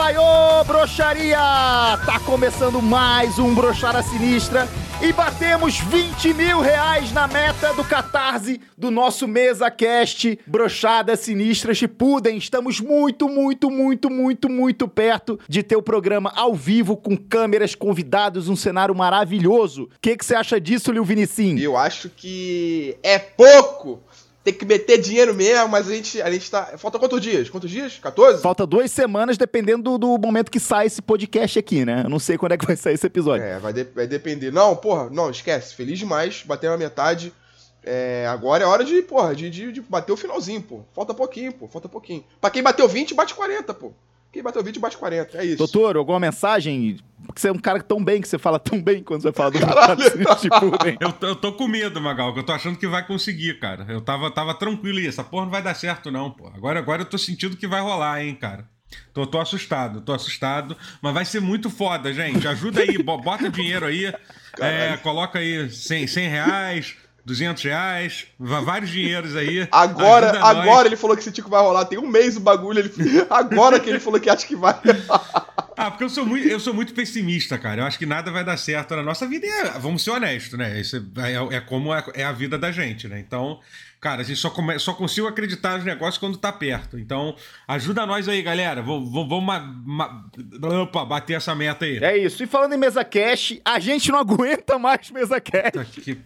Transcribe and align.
Datebaiô, 0.00 0.64
broxaria! 0.64 1.38
Tá 2.06 2.18
começando 2.24 2.80
mais 2.80 3.38
um 3.38 3.54
Brochada 3.54 4.02
Sinistra 4.02 4.66
e 5.02 5.12
batemos 5.12 5.78
20 5.78 6.32
mil 6.32 6.60
reais 6.60 7.12
na 7.12 7.28
meta 7.28 7.74
do 7.74 7.84
Catarse 7.84 8.60
do 8.76 8.90
nosso 8.90 9.28
Mesa 9.28 9.70
Cast 9.70 10.38
Brochada 10.46 11.16
Sinistra 11.16 11.74
Chipuden. 11.74 12.38
Estamos 12.38 12.80
muito, 12.80 13.28
muito, 13.28 13.70
muito, 13.70 14.10
muito, 14.10 14.48
muito 14.48 14.88
perto 14.88 15.38
de 15.46 15.62
ter 15.62 15.76
o 15.76 15.82
programa 15.82 16.32
ao 16.34 16.54
vivo 16.54 16.96
com 16.96 17.14
câmeras, 17.14 17.74
convidados, 17.74 18.48
um 18.48 18.56
cenário 18.56 18.94
maravilhoso. 18.94 19.84
O 19.84 19.90
que 20.00 20.16
você 20.18 20.34
acha 20.34 20.58
disso, 20.58 20.92
Lil 20.92 21.04
Vinicim? 21.04 21.58
Eu 21.58 21.76
acho 21.76 22.08
que 22.08 22.96
é 23.02 23.18
pouco 23.18 24.02
tem 24.42 24.54
que 24.54 24.64
meter 24.64 24.98
dinheiro 24.98 25.34
mesmo, 25.34 25.68
mas 25.68 25.88
a 25.88 25.94
gente, 25.94 26.20
a 26.22 26.30
gente 26.30 26.50
tá. 26.50 26.78
Falta 26.78 26.98
quantos 26.98 27.20
dias? 27.20 27.50
Quantos 27.50 27.70
dias? 27.70 27.98
14? 27.98 28.42
Falta 28.42 28.66
duas 28.66 28.90
semanas, 28.90 29.36
dependendo 29.36 29.82
do, 29.82 29.98
do, 29.98 30.18
momento 30.18 30.50
que 30.50 30.58
sai 30.58 30.86
esse 30.86 31.02
podcast 31.02 31.58
aqui, 31.58 31.84
né? 31.84 32.02
Eu 32.04 32.10
não 32.10 32.18
sei 32.18 32.38
quando 32.38 32.52
é 32.52 32.56
que 32.56 32.66
vai 32.66 32.76
sair 32.76 32.94
esse 32.94 33.06
episódio. 33.06 33.44
É, 33.44 33.58
vai, 33.58 33.72
de, 33.72 33.84
vai 33.84 34.06
depender. 34.06 34.50
Não, 34.50 34.74
porra, 34.74 35.10
não, 35.10 35.30
esquece. 35.30 35.74
Feliz 35.74 35.98
demais, 35.98 36.42
bateu 36.44 36.70
na 36.70 36.78
metade. 36.78 37.32
É, 37.82 38.26
agora 38.28 38.64
é 38.64 38.66
hora 38.66 38.84
de, 38.84 39.02
porra, 39.02 39.34
de, 39.34 39.48
de, 39.50 39.72
de, 39.72 39.80
bater 39.82 40.12
o 40.12 40.16
finalzinho, 40.16 40.62
pô. 40.62 40.80
Falta 40.94 41.12
pouquinho, 41.12 41.52
pô. 41.52 41.68
Falta 41.68 41.88
pouquinho. 41.88 42.24
Pra 42.40 42.50
quem 42.50 42.62
bateu 42.62 42.88
20, 42.88 43.14
bate 43.14 43.34
40, 43.34 43.74
pô. 43.74 43.92
Quem 44.32 44.42
bateu 44.42 44.62
20 44.62 44.78
bate 44.78 44.96
40, 44.96 45.38
é 45.38 45.44
isso. 45.44 45.56
Doutor, 45.56 45.96
alguma 45.96 46.20
mensagem? 46.20 46.98
Porque 47.26 47.40
você 47.40 47.48
é 47.48 47.52
um 47.52 47.58
cara 47.58 47.82
tão 47.82 48.02
bem, 48.02 48.20
que 48.20 48.28
você 48.28 48.38
fala 48.38 48.58
tão 48.58 48.80
bem 48.80 49.02
quando 49.02 49.22
você 49.22 49.32
fala 49.32 49.50
do 49.50 49.58
tipo, 50.38 50.54
eu, 51.00 51.12
tô, 51.12 51.26
eu 51.26 51.36
tô 51.36 51.52
com 51.52 51.66
medo, 51.66 52.00
Magal, 52.00 52.32
que 52.32 52.38
eu 52.38 52.44
tô 52.44 52.52
achando 52.52 52.78
que 52.78 52.86
vai 52.86 53.04
conseguir, 53.04 53.58
cara. 53.58 53.84
Eu 53.88 54.00
tava, 54.00 54.30
tava 54.30 54.54
tranquilo 54.54 54.98
aí, 54.98 55.06
essa 55.06 55.24
porra 55.24 55.44
não 55.44 55.50
vai 55.50 55.62
dar 55.62 55.74
certo 55.74 56.10
não, 56.10 56.30
pô. 56.30 56.46
Agora, 56.48 56.78
agora 56.78 57.02
eu 57.02 57.06
tô 57.06 57.18
sentindo 57.18 57.56
que 57.56 57.66
vai 57.66 57.80
rolar, 57.80 58.24
hein, 58.24 58.34
cara. 58.34 58.68
Tô, 59.12 59.26
tô 59.26 59.40
assustado, 59.40 60.00
tô 60.00 60.12
assustado, 60.12 60.76
mas 61.00 61.14
vai 61.14 61.24
ser 61.24 61.40
muito 61.40 61.68
foda, 61.68 62.12
gente. 62.12 62.46
Ajuda 62.46 62.80
aí, 62.80 62.98
bota 62.98 63.48
dinheiro 63.48 63.86
aí, 63.86 64.12
é, 64.58 64.96
coloca 64.98 65.38
aí 65.38 65.70
100, 65.70 66.06
100 66.06 66.28
reais, 66.28 66.96
200 67.30 67.62
reais, 67.62 68.26
vários 68.38 68.90
dinheiros 68.90 69.36
aí. 69.36 69.68
Agora, 69.70 70.40
agora 70.42 70.88
ele 70.88 70.96
falou 70.96 71.16
que 71.16 71.22
esse 71.22 71.30
tico 71.30 71.48
vai 71.48 71.62
rolar. 71.62 71.84
Tem 71.84 71.96
um 71.96 72.08
mês 72.08 72.36
o 72.36 72.40
bagulho. 72.40 72.80
Ele, 72.80 72.92
agora 73.30 73.78
que 73.78 73.88
ele 73.88 74.00
falou 74.00 74.18
que 74.18 74.28
acha 74.28 74.44
que 74.44 74.56
vai. 74.56 74.74
Ah, 75.86 75.90
porque 75.90 76.04
eu 76.04 76.10
sou, 76.10 76.26
muito, 76.26 76.46
eu 76.46 76.60
sou 76.60 76.74
muito 76.74 76.92
pessimista, 76.92 77.56
cara. 77.56 77.82
Eu 77.82 77.86
acho 77.86 77.98
que 77.98 78.06
nada 78.06 78.30
vai 78.30 78.44
dar 78.44 78.56
certo 78.56 78.94
na 78.94 79.02
nossa 79.02 79.26
vida. 79.26 79.46
É, 79.46 79.78
vamos 79.78 80.04
ser 80.04 80.10
honestos, 80.10 80.58
né? 80.58 80.78
Isso 80.78 80.96
é, 81.16 81.32
é, 81.32 81.56
é 81.56 81.60
como 81.60 81.94
é, 81.94 82.04
é, 82.14 82.24
a 82.24 82.32
vida 82.32 82.58
da 82.58 82.70
gente, 82.70 83.08
né? 83.08 83.18
Então, 83.18 83.60
Cara, 84.00 84.22
a 84.22 84.24
gente 84.24 84.40
só, 84.40 84.48
come... 84.48 84.78
só 84.78 84.94
consigo 84.94 85.26
acreditar 85.26 85.76
nos 85.76 85.84
negócios 85.84 86.16
quando 86.16 86.38
tá 86.38 86.50
perto. 86.50 86.98
Então, 86.98 87.36
ajuda 87.68 88.06
nós 88.06 88.28
aí, 88.28 88.40
galera. 88.40 88.80
Vamos 88.80 89.44
ma... 89.44 89.60
ma... 89.60 90.24
Opa, 90.82 91.04
bater 91.04 91.34
essa 91.34 91.54
meta 91.54 91.84
aí. 91.84 91.98
É 91.98 92.16
isso. 92.16 92.42
E 92.42 92.46
falando 92.46 92.72
em 92.72 92.78
mesa 92.78 93.04
cash, 93.04 93.60
a 93.62 93.78
gente 93.78 94.10
não 94.10 94.18
aguenta 94.20 94.78
mais 94.78 95.10
mesa 95.10 95.38
cash. 95.38 95.70
Puta 95.70 95.84
que, 95.84 96.18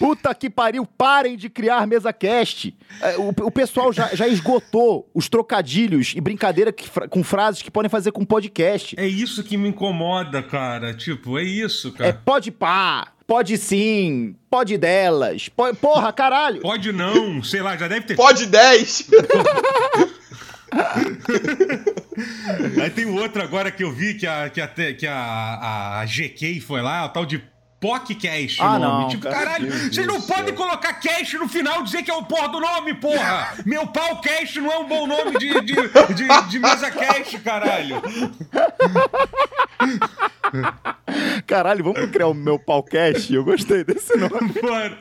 Puta 0.00 0.34
que 0.34 0.50
pariu, 0.50 0.84
parem 0.84 1.36
de 1.36 1.48
criar 1.48 1.86
mesa 1.86 2.12
cast. 2.12 2.76
É, 3.00 3.16
o, 3.16 3.28
o 3.28 3.50
pessoal 3.52 3.92
já, 3.92 4.12
já 4.16 4.26
esgotou 4.26 5.08
os 5.14 5.28
trocadilhos 5.28 6.14
e 6.16 6.20
brincadeira 6.20 6.72
que, 6.72 6.90
com 7.08 7.22
frases 7.22 7.62
que 7.62 7.70
podem 7.70 7.88
fazer 7.88 8.10
com 8.10 8.24
podcast. 8.24 8.91
É 8.96 9.06
isso 9.06 9.42
que 9.42 9.56
me 9.56 9.68
incomoda, 9.68 10.42
cara. 10.42 10.94
Tipo, 10.94 11.38
é 11.38 11.42
isso, 11.42 11.92
cara. 11.92 12.10
É 12.10 12.12
pode 12.12 12.50
pá. 12.50 13.08
Pode 13.26 13.56
sim, 13.56 14.34
pode 14.50 14.76
delas. 14.76 15.48
Pode, 15.48 15.78
porra, 15.78 16.12
caralho. 16.12 16.60
Pode 16.60 16.92
não, 16.92 17.42
sei 17.42 17.62
lá, 17.62 17.76
já 17.76 17.88
deve 17.88 18.06
ter. 18.06 18.16
Pode 18.16 18.46
10. 18.46 19.08
Aí 22.82 22.90
tem 22.90 23.06
outro 23.06 23.42
agora 23.42 23.70
que 23.70 23.84
eu 23.84 23.92
vi 23.92 24.14
que 24.14 24.26
a, 24.26 24.50
que 24.50 24.60
a, 24.60 24.68
que 24.68 25.06
a, 25.06 26.00
a 26.00 26.04
GK 26.04 26.60
foi 26.60 26.82
lá, 26.82 27.06
o 27.06 27.08
tal 27.08 27.24
de 27.24 27.42
PocCast 27.82 28.62
ah, 28.62 28.76
o 28.76 28.78
nome. 28.78 29.02
Não, 29.02 29.08
tipo, 29.08 29.28
caralho, 29.28 29.92
vocês 29.92 30.06
não 30.06 30.22
podem 30.22 30.54
colocar 30.54 30.94
cast 30.94 31.36
no 31.36 31.48
final 31.48 31.80
e 31.80 31.84
dizer 31.84 32.04
que 32.04 32.10
é 32.12 32.14
o 32.14 32.22
porra 32.22 32.48
do 32.48 32.60
nome, 32.60 32.94
porra! 32.94 33.54
Meu 33.66 33.88
pau 33.88 34.20
cast 34.20 34.60
não 34.60 34.70
é 34.70 34.78
um 34.78 34.86
bom 34.86 35.08
nome 35.08 35.36
de, 35.36 35.48
de, 35.62 35.74
de, 36.14 36.42
de 36.48 36.58
mesa 36.60 36.92
cast, 36.92 37.36
caralho! 37.40 38.00
Caralho, 41.46 41.84
vamos 41.84 42.10
criar 42.10 42.28
o 42.28 42.34
meu 42.34 42.58
palcast? 42.58 43.32
Eu 43.32 43.44
gostei 43.44 43.84
desse 43.84 44.16
nome. 44.16 44.52
Bora. 44.60 44.98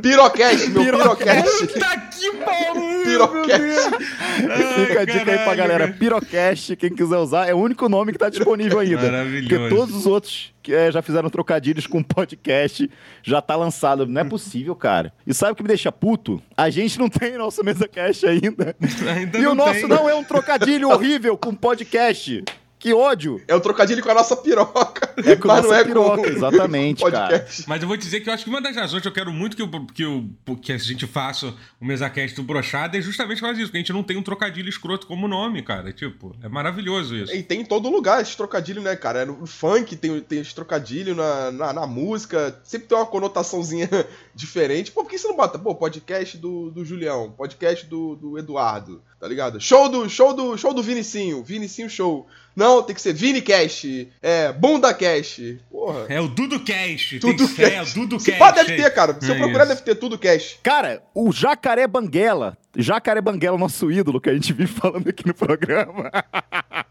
Pirocast, 0.00 0.70
meu 0.70 0.84
pirocast. 0.84 1.66
Puta 1.66 1.96
que 1.96 2.32
pariu! 2.36 3.04
Pirocast. 3.04 3.90
Fica 4.86 5.00
a 5.00 5.04
dica 5.04 5.30
aí 5.30 5.38
pra 5.38 5.54
galera. 5.54 5.88
Pirocast, 5.88 6.76
quem 6.76 6.94
quiser 6.94 7.16
usar, 7.16 7.48
é 7.48 7.54
o 7.54 7.58
único 7.58 7.88
nome 7.88 8.12
que 8.12 8.18
tá 8.18 8.28
disponível 8.28 8.78
ainda. 8.78 9.02
Maravilhoso. 9.02 9.48
Porque 9.48 9.74
todos 9.74 9.94
os 9.94 10.06
outros 10.06 10.52
que 10.62 10.72
é, 10.72 10.92
já 10.92 11.02
fizeram 11.02 11.28
trocadilhos 11.28 11.86
com 11.86 12.02
podcast, 12.02 12.88
já 13.22 13.42
tá 13.42 13.56
lançado. 13.56 14.06
Não 14.06 14.20
é 14.20 14.24
possível, 14.24 14.74
cara. 14.76 15.12
E 15.26 15.34
sabe 15.34 15.52
o 15.52 15.56
que 15.56 15.62
me 15.62 15.68
deixa 15.68 15.90
puto? 15.90 16.40
A 16.56 16.70
gente 16.70 16.98
não 16.98 17.08
tem 17.08 17.36
nosso 17.36 17.64
mesa 17.64 17.88
cast 17.88 18.24
ainda. 18.26 18.76
ainda 19.12 19.38
e 19.38 19.46
o 19.46 19.54
nosso 19.54 19.80
tem. 19.80 19.88
não 19.88 20.08
é 20.08 20.14
um 20.14 20.22
trocadilho 20.22 20.88
horrível 20.88 21.36
com 21.36 21.54
podcast. 21.54 22.44
Que 22.82 22.92
ódio! 22.92 23.40
É 23.46 23.54
o 23.54 23.60
trocadilho 23.60 24.02
com 24.02 24.10
a 24.10 24.14
nossa 24.14 24.34
piroca. 24.34 25.14
É 25.24 25.36
com 25.36 25.48
a 25.48 25.62
nossa 25.62 25.76
é 25.76 25.84
piroca, 25.84 26.20
com, 26.20 26.28
exatamente, 26.28 27.08
cara. 27.08 27.46
Mas 27.68 27.80
eu 27.80 27.86
vou 27.86 27.96
dizer 27.96 28.18
que 28.18 28.28
eu 28.28 28.34
acho 28.34 28.42
que 28.42 28.50
uma 28.50 28.60
das 28.60 28.74
razões 28.74 29.00
que 29.00 29.06
eu 29.06 29.12
quero 29.12 29.32
muito 29.32 29.56
que, 29.56 29.62
o, 29.62 29.86
que, 29.86 30.04
o, 30.04 30.56
que 30.56 30.72
a 30.72 30.78
gente 30.78 31.06
faça 31.06 31.54
o 31.80 31.84
MesaCast 31.84 32.34
do 32.34 32.42
Brochada 32.42 32.98
é 32.98 33.00
justamente 33.00 33.40
por 33.40 33.52
isso, 33.52 33.66
porque 33.66 33.76
a 33.76 33.80
gente 33.80 33.92
não 33.92 34.02
tem 34.02 34.16
um 34.16 34.22
trocadilho 34.22 34.68
escroto 34.68 35.06
como 35.06 35.28
nome, 35.28 35.62
cara. 35.62 35.92
Tipo, 35.92 36.34
é 36.42 36.48
maravilhoso 36.48 37.14
isso. 37.14 37.32
E 37.32 37.40
tem 37.40 37.60
em 37.60 37.64
todo 37.64 37.88
lugar 37.88 38.20
esse 38.20 38.36
trocadilho, 38.36 38.82
né, 38.82 38.96
cara? 38.96 39.24
No 39.24 39.46
funk 39.46 39.94
tem, 39.94 40.20
tem 40.20 40.40
esse 40.40 40.52
trocadilho, 40.52 41.14
na, 41.14 41.52
na, 41.52 41.72
na 41.72 41.86
música, 41.86 42.60
sempre 42.64 42.88
tem 42.88 42.98
uma 42.98 43.06
conotaçãozinha 43.06 43.88
diferente. 44.34 44.90
Pô, 44.90 45.04
por 45.04 45.10
que 45.10 45.18
você 45.18 45.28
não 45.28 45.36
bota? 45.36 45.56
Pô, 45.56 45.72
podcast 45.72 46.36
do, 46.36 46.68
do 46.72 46.84
Julião, 46.84 47.30
podcast 47.30 47.86
do, 47.86 48.16
do 48.16 48.38
Eduardo, 48.38 49.00
tá 49.20 49.28
ligado? 49.28 49.60
Show 49.60 49.88
do, 49.88 50.08
show 50.10 50.34
do, 50.34 50.58
show 50.58 50.74
do 50.74 50.82
Vinicinho, 50.82 51.44
Vinicinho 51.44 51.88
Show. 51.88 52.26
Não, 52.54 52.82
tem 52.82 52.94
que 52.94 53.00
ser 53.00 53.14
ViniCast, 53.14 54.08
é 54.20 54.52
BundaCast, 54.52 55.60
porra. 55.70 56.06
É 56.08 56.20
o 56.20 56.28
DuduCast. 56.28 57.18
Tudo 57.18 57.48
Cast. 57.48 57.62
É, 57.62 57.82
o 57.82 57.86
DuduCast. 57.86 58.38
Pode 58.38 58.56
deve 58.56 58.76
ter, 58.82 58.90
cara. 58.90 59.16
Se 59.20 59.30
é 59.30 59.34
eu 59.34 59.38
procurar, 59.38 59.64
isso. 59.64 59.74
deve 59.74 59.82
ter 59.82 59.94
tudo 59.94 60.18
cast. 60.18 60.58
Cara, 60.62 61.02
o 61.14 61.32
Jacaré 61.32 61.86
Banguela, 61.86 62.56
Jacaré 62.76 63.20
Banguela, 63.20 63.58
nosso 63.58 63.90
ídolo, 63.90 64.20
que 64.20 64.30
a 64.30 64.34
gente 64.34 64.52
vive 64.52 64.72
falando 64.72 65.08
aqui 65.08 65.26
no 65.26 65.34
programa. 65.34 66.10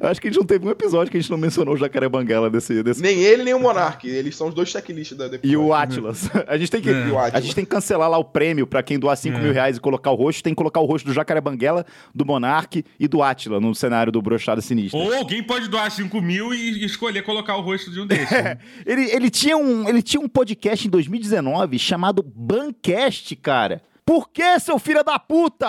Acho 0.00 0.20
que 0.20 0.28
a 0.28 0.30
gente 0.30 0.38
não 0.38 0.46
teve 0.46 0.66
um 0.66 0.70
episódio 0.70 1.10
que 1.10 1.16
a 1.16 1.20
gente 1.20 1.30
não 1.30 1.38
mencionou 1.38 1.74
o 1.74 1.76
Jacaré 1.76 2.08
Banguela 2.08 2.50
desse, 2.50 2.82
desse... 2.82 3.02
Nem 3.02 3.18
ele, 3.18 3.44
nem 3.44 3.54
o 3.54 3.60
Monark. 3.60 4.08
Eles 4.08 4.36
são 4.36 4.48
os 4.48 4.54
dois 4.54 4.68
checklists 4.68 5.16
da 5.16 5.28
E 5.42 5.56
o 5.56 5.72
Atlas. 5.72 6.30
A 6.46 6.56
gente 6.56 6.70
tem 6.70 6.80
que, 6.80 6.90
é. 6.90 7.04
a 7.32 7.40
gente 7.40 7.54
tem 7.54 7.64
que 7.64 7.70
cancelar 7.70 8.08
lá 8.08 8.18
o 8.18 8.24
prêmio 8.24 8.66
pra 8.66 8.82
quem 8.82 8.98
doar 8.98 9.16
5 9.16 9.36
é. 9.36 9.40
mil 9.40 9.52
reais 9.52 9.76
e 9.76 9.80
colocar 9.80 10.10
o 10.10 10.14
rosto. 10.14 10.42
Tem 10.42 10.52
que 10.52 10.56
colocar 10.56 10.80
o 10.80 10.84
rosto 10.84 11.06
do 11.06 11.12
Jacaré 11.12 11.40
Banguela, 11.40 11.84
do 12.14 12.24
Monark 12.24 12.84
e 12.98 13.06
do 13.06 13.22
Atlas 13.22 13.60
no 13.60 13.74
cenário 13.74 14.10
do 14.10 14.20
Brochada 14.20 14.60
Sinistra. 14.60 14.98
Ou 14.98 15.14
alguém 15.14 15.42
pode 15.42 15.68
doar 15.68 15.90
5 15.90 16.20
mil 16.20 16.52
e 16.52 16.84
escolher 16.84 17.22
colocar 17.22 17.56
o 17.56 17.60
rosto 17.60 17.90
de 17.90 18.00
um 18.00 18.06
desses. 18.06 18.32
É. 18.32 18.58
Ele, 18.84 19.10
ele, 19.12 19.30
tinha 19.30 19.56
um, 19.56 19.88
ele 19.88 20.02
tinha 20.02 20.20
um 20.20 20.28
podcast 20.28 20.86
em 20.86 20.90
2019 20.90 21.78
chamado 21.78 22.22
Bancast, 22.22 23.36
cara. 23.36 23.82
Por 24.10 24.28
que, 24.28 24.58
seu 24.58 24.76
filho 24.76 25.04
da 25.04 25.20
puta? 25.20 25.68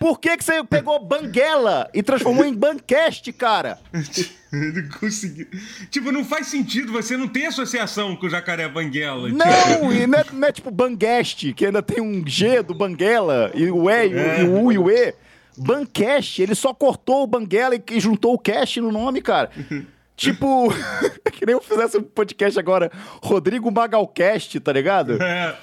Por 0.00 0.18
que, 0.18 0.34
que 0.38 0.42
você 0.42 0.64
pegou 0.64 0.98
Banguela 0.98 1.90
e 1.92 2.02
transformou 2.02 2.42
em 2.42 2.54
Bancast, 2.54 3.30
cara? 3.34 3.78
Ele 4.50 4.88
conseguiu. 4.98 5.46
Tipo, 5.90 6.10
não 6.10 6.24
faz 6.24 6.46
sentido, 6.46 6.90
você 6.90 7.18
não 7.18 7.28
tem 7.28 7.44
associação 7.44 8.16
com 8.16 8.28
o 8.28 8.30
jacaré 8.30 8.66
Banguela. 8.66 9.28
Não, 9.28 9.44
tipo. 9.44 9.92
e 9.92 10.06
não 10.06 10.18
é, 10.18 10.24
não 10.32 10.48
é 10.48 10.52
tipo 10.52 10.70
Bangast, 10.70 11.52
que 11.52 11.66
ainda 11.66 11.82
tem 11.82 12.00
um 12.00 12.26
G 12.26 12.62
do 12.62 12.72
Banguela, 12.72 13.50
e 13.54 13.70
o 13.70 13.90
E, 13.90 14.10
é. 14.10 14.40
e 14.40 14.44
o 14.44 14.62
U 14.62 14.72
e 14.72 14.78
o 14.78 14.90
E. 14.90 15.14
Bancast, 15.58 16.40
ele 16.40 16.54
só 16.54 16.72
cortou 16.72 17.24
o 17.24 17.26
Banguela 17.26 17.74
e 17.74 18.00
juntou 18.00 18.32
o 18.32 18.38
cast 18.38 18.80
no 18.80 18.90
nome, 18.90 19.20
cara. 19.20 19.50
Tipo, 20.16 20.72
que 21.30 21.44
nem 21.44 21.52
eu 21.52 21.60
fizesse 21.60 21.98
um 21.98 22.02
podcast 22.02 22.58
agora, 22.58 22.90
Rodrigo 23.22 23.70
Magalcast, 23.70 24.58
tá 24.60 24.72
ligado? 24.72 25.22
É. 25.22 25.54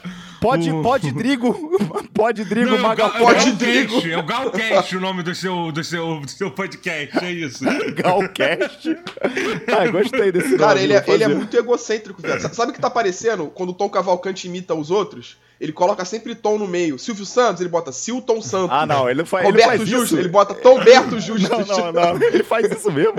Pode, 0.43 0.69
uh. 0.69 0.81
pode 0.83 1.09
Drigo, 1.13 1.79
pode 2.13 2.43
Drigo, 2.43 2.71
Não, 2.71 2.79
Magal, 2.79 3.11
pode 3.11 3.53
Drigo. 3.53 4.05
É 4.05 4.17
o 4.17 4.23
Galcast 4.23 4.97
o 4.97 4.99
nome 4.99 5.23
do 5.23 5.33
seu, 5.33 5.71
do 5.71 5.81
seu, 5.81 6.19
do 6.19 6.29
seu 6.29 6.51
podcast, 6.51 7.17
é 7.23 7.31
isso. 7.31 7.63
Galcast. 7.95 8.97
ah, 9.67 9.87
gostei 9.87 10.33
desse 10.33 10.57
Cara, 10.57 10.57
nome. 10.57 10.57
Cara, 10.59 10.81
ele, 10.81 10.93
é, 10.93 11.03
ele 11.07 11.23
é 11.23 11.27
muito 11.29 11.55
egocêntrico, 11.55 12.21
velho. 12.21 12.41
Sabe 12.53 12.71
o 12.71 12.73
que 12.73 12.81
tá 12.81 12.89
parecendo 12.89 13.47
quando 13.47 13.69
o 13.69 13.73
Tom 13.73 13.87
Cavalcante 13.87 14.45
imita 14.45 14.75
os 14.75 14.91
outros? 14.91 15.37
Ele 15.63 15.71
coloca 15.71 16.03
sempre 16.03 16.35
Tom 16.35 16.57
no 16.57 16.67
meio. 16.67 16.99
Silvio 16.99 17.25
Santos, 17.25 17.61
ele 17.61 17.69
bota 17.69 17.89
Silton 17.93 18.41
Santos. 18.41 18.75
Ah, 18.77 18.85
não, 18.85 19.09
ele, 19.09 19.23
faz, 19.23 19.45
Roberto 19.45 19.69
ele 19.69 19.77
faz 19.77 19.89
Justo, 19.89 20.05
isso. 20.07 20.17
ele 20.17 20.27
bota 20.27 20.53
Tom 20.53 20.83
Berto 20.83 21.17
Justo. 21.23 21.49
Não, 21.49 21.65
não, 21.65 21.93
não, 21.93 22.21
ele 22.21 22.43
faz 22.43 22.69
isso 22.69 22.91
mesmo. 22.91 23.15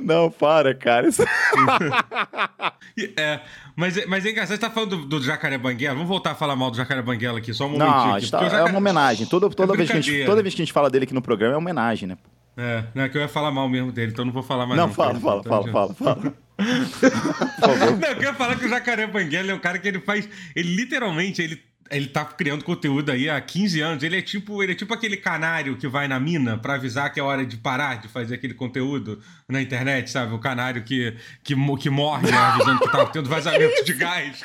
Não, 0.00 0.30
para, 0.30 0.72
cara. 0.72 1.08
Isso... 1.08 1.24
é, 3.16 3.40
mas, 3.74 4.06
mas 4.06 4.24
é 4.24 4.30
engraçado, 4.30 4.54
você 4.54 4.60
tá 4.60 4.70
falando 4.70 4.98
do, 4.98 5.18
do, 5.18 5.22
Jacaré 5.24 5.58
Banguela. 5.58 5.94
Vamos 5.94 6.08
voltar 6.08 6.30
a 6.30 6.34
falar 6.36 6.54
mal 6.54 6.70
do 6.70 6.76
Jacaré 6.76 7.02
Banguela 7.02 7.38
aqui, 7.38 7.52
só 7.52 7.66
um 7.66 7.70
momentinho. 7.70 7.92
Não, 7.92 8.14
aqui, 8.14 8.30
tá, 8.30 8.44
jacaré... 8.44 8.62
é 8.62 8.64
uma 8.66 8.78
homenagem. 8.78 9.26
Toda, 9.26 9.50
toda, 9.50 9.74
é 9.74 9.76
vez 9.76 9.90
que 9.90 9.96
a 9.96 10.00
gente, 10.00 10.24
toda 10.24 10.42
vez 10.42 10.54
que 10.54 10.62
a 10.62 10.64
gente 10.64 10.72
fala 10.72 10.88
dele 10.88 11.06
aqui 11.06 11.14
no 11.14 11.22
programa 11.22 11.54
é 11.54 11.56
uma 11.56 11.62
homenagem, 11.62 12.06
né? 12.06 12.16
É, 12.56 12.84
não 12.94 13.02
é 13.02 13.08
que 13.08 13.18
eu 13.18 13.22
ia 13.22 13.28
falar 13.28 13.50
mal 13.50 13.68
mesmo 13.68 13.90
dele, 13.90 14.12
então 14.12 14.24
não 14.24 14.32
vou 14.32 14.44
falar 14.44 14.64
mais. 14.64 14.78
Não, 14.78 14.86
não 14.86 14.94
fala, 14.94 15.08
cara. 15.14 15.20
fala, 15.20 15.42
fala, 15.42 15.60
adiante. 15.60 15.72
fala, 15.72 15.94
fala. 15.94 16.34
Favor. 17.60 17.98
Não, 17.98 18.08
eu 18.08 18.22
ia 18.22 18.34
falar 18.34 18.56
que 18.56 18.66
o 18.66 18.68
Jacaré 18.68 19.06
Banguela 19.08 19.50
é 19.50 19.54
um 19.54 19.58
cara 19.58 19.78
que 19.78 19.88
ele 19.88 19.98
faz. 20.00 20.28
Ele 20.54 20.76
literalmente, 20.76 21.42
ele, 21.42 21.60
ele 21.90 22.06
tá 22.06 22.24
criando 22.24 22.64
conteúdo 22.64 23.10
aí 23.10 23.28
há 23.28 23.40
15 23.40 23.80
anos. 23.80 24.02
Ele 24.02 24.16
é 24.18 24.22
tipo, 24.22 24.62
ele 24.62 24.72
é 24.72 24.74
tipo 24.74 24.94
aquele 24.94 25.16
canário 25.16 25.76
que 25.76 25.88
vai 25.88 26.06
na 26.06 26.20
mina 26.20 26.56
pra 26.56 26.74
avisar 26.74 27.12
que 27.12 27.18
é 27.18 27.22
hora 27.22 27.44
de 27.44 27.56
parar 27.56 28.00
de 28.00 28.08
fazer 28.08 28.36
aquele 28.36 28.54
conteúdo 28.54 29.18
na 29.48 29.60
internet, 29.60 30.08
sabe? 30.10 30.32
O 30.32 30.38
canário 30.38 30.82
que, 30.84 31.16
que, 31.42 31.54
mo- 31.56 31.76
que 31.76 31.90
morre, 31.90 32.30
né? 32.30 32.36
Avisando 32.38 32.78
que 32.78 32.92
tá 32.92 33.06
tendo 33.06 33.28
vazamento 33.28 33.84
de 33.84 33.92
gás. 33.98 34.40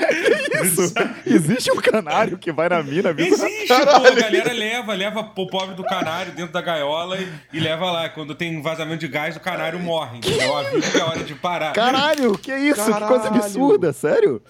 Isso. 0.63 0.93
Existe 1.25 1.71
um 1.71 1.75
canário 1.77 2.37
que 2.37 2.51
vai 2.51 2.67
na 2.69 2.81
mina, 2.81 3.13
viu? 3.13 3.27
Existe, 3.27 3.67
pô, 3.67 3.73
a 4.07 4.11
galera 4.11 4.51
leva, 4.53 4.93
leva 4.95 5.19
o 5.19 5.47
pobre 5.47 5.75
do 5.75 5.83
canário 5.83 6.31
dentro 6.31 6.51
da 6.53 6.61
gaiola 6.61 7.17
e, 7.19 7.27
e 7.53 7.59
leva 7.59 7.91
lá. 7.91 8.09
Quando 8.09 8.33
tem 8.33 8.59
vazamento 8.61 8.99
de 8.99 9.07
gás, 9.07 9.35
o 9.35 9.39
canário 9.39 9.79
morre. 9.79 10.17
Entendeu? 10.17 10.57
Avisa 10.57 10.91
que 10.91 10.97
é 10.97 11.03
hora 11.03 11.23
de 11.23 11.35
parar. 11.35 11.73
Caralho, 11.73 12.37
que 12.37 12.51
isso? 12.55 12.83
Que 12.83 12.91
coisa 12.91 13.23
Caralho. 13.25 13.43
absurda, 13.43 13.93
sério? 13.93 14.41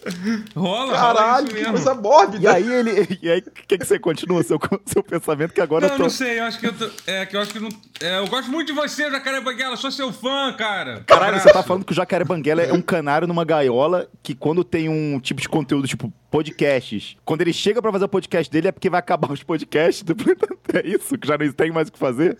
Rola, 0.55 0.97
rola 0.97 1.15
Caralho, 1.15 1.47
isso 1.47 1.55
que 1.55 1.65
coisa 1.65 1.93
mórbida. 1.93 2.43
E 2.43 2.47
aí 2.47 2.71
ele. 2.71 2.84
E 3.21 3.29
aí, 3.29 3.39
o 3.39 3.51
que, 3.67 3.77
que 3.77 3.85
você 3.85 3.97
continua 3.99 4.43
seu, 4.43 4.59
seu 4.85 5.03
pensamento 5.03 5.53
que 5.53 5.61
agora 5.61 5.87
Não, 5.87 5.93
eu 5.93 5.97
tô. 5.97 6.03
não 6.03 6.09
sei, 6.09 6.39
eu 6.39 6.43
acho 6.43 6.59
que 6.59 6.67
eu 6.67 6.73
tô, 6.73 6.89
É, 7.07 7.25
que 7.25 7.35
eu 7.35 7.41
acho 7.41 7.51
que 7.51 7.59
não. 7.59 7.69
é, 8.01 8.19
eu 8.19 8.27
gosto 8.27 8.49
muito 8.51 8.67
de 8.67 8.73
você, 8.73 9.09
Jacaré 9.09 9.39
Banguela, 9.41 9.75
sou 9.77 9.91
seu 9.91 10.11
fã, 10.11 10.53
cara. 10.53 11.03
Caralho, 11.05 11.29
Abraço. 11.29 11.47
você 11.47 11.53
tá 11.53 11.63
falando 11.63 11.85
que 11.85 11.91
o 11.91 11.95
jacaré 11.95 12.23
banguela 12.23 12.61
é 12.61 12.73
um 12.73 12.81
canário 12.81 13.27
numa 13.27 13.43
gaiola 13.45 14.07
que 14.23 14.33
quando 14.35 14.63
tem 14.63 14.89
um 14.89 15.19
tipo 15.19 15.41
de 15.41 15.49
conteúdo, 15.49 15.87
tipo 15.87 16.11
podcasts, 16.29 17.15
quando 17.23 17.41
ele 17.41 17.53
chega 17.53 17.81
pra 17.81 17.91
fazer 17.91 18.05
o 18.05 18.09
podcast 18.09 18.51
dele 18.51 18.67
é 18.67 18.71
porque 18.71 18.89
vai 18.89 18.99
acabar 18.99 19.31
os 19.31 19.41
podcasts 19.41 20.03
do 20.03 20.13
É 20.73 20.85
isso, 20.85 21.17
que 21.17 21.27
já 21.27 21.37
não 21.37 21.51
tem 21.51 21.71
mais 21.71 21.87
o 21.87 21.91
que 21.91 21.99
fazer. 21.99 22.37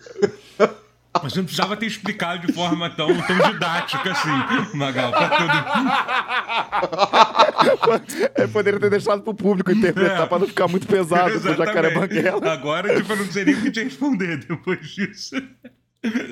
Mas 1.22 1.34
não 1.34 1.44
precisava 1.44 1.76
ter 1.76 1.86
explicado 1.86 2.46
de 2.46 2.52
forma 2.52 2.90
tão, 2.90 3.08
tão 3.22 3.52
didática 3.52 4.12
assim, 4.12 4.76
Magal. 4.76 5.12
Pra 5.12 5.28
todo... 5.28 5.46
É, 8.34 8.46
poderia 8.46 8.78
ter 8.80 8.90
deixado 8.90 9.22
pro 9.22 9.34
público 9.34 9.70
interpretar 9.72 10.22
É. 10.22 10.26
pra 10.26 10.38
não 10.38 10.46
ficar 10.46 10.68
muito 10.68 10.86
pesado 10.86 11.38
pro 11.40 11.54
jacaré 11.56 11.90
banguela. 11.90 12.52
Agora, 12.52 12.94
tipo, 12.96 13.12
eu 13.12 13.16
não 13.16 13.26
sei 13.26 13.44
nem 13.44 13.54
o 13.54 13.62
que 13.62 13.70
te 13.70 13.82
responder 13.82 14.38
depois 14.38 14.86
disso. 14.88 15.36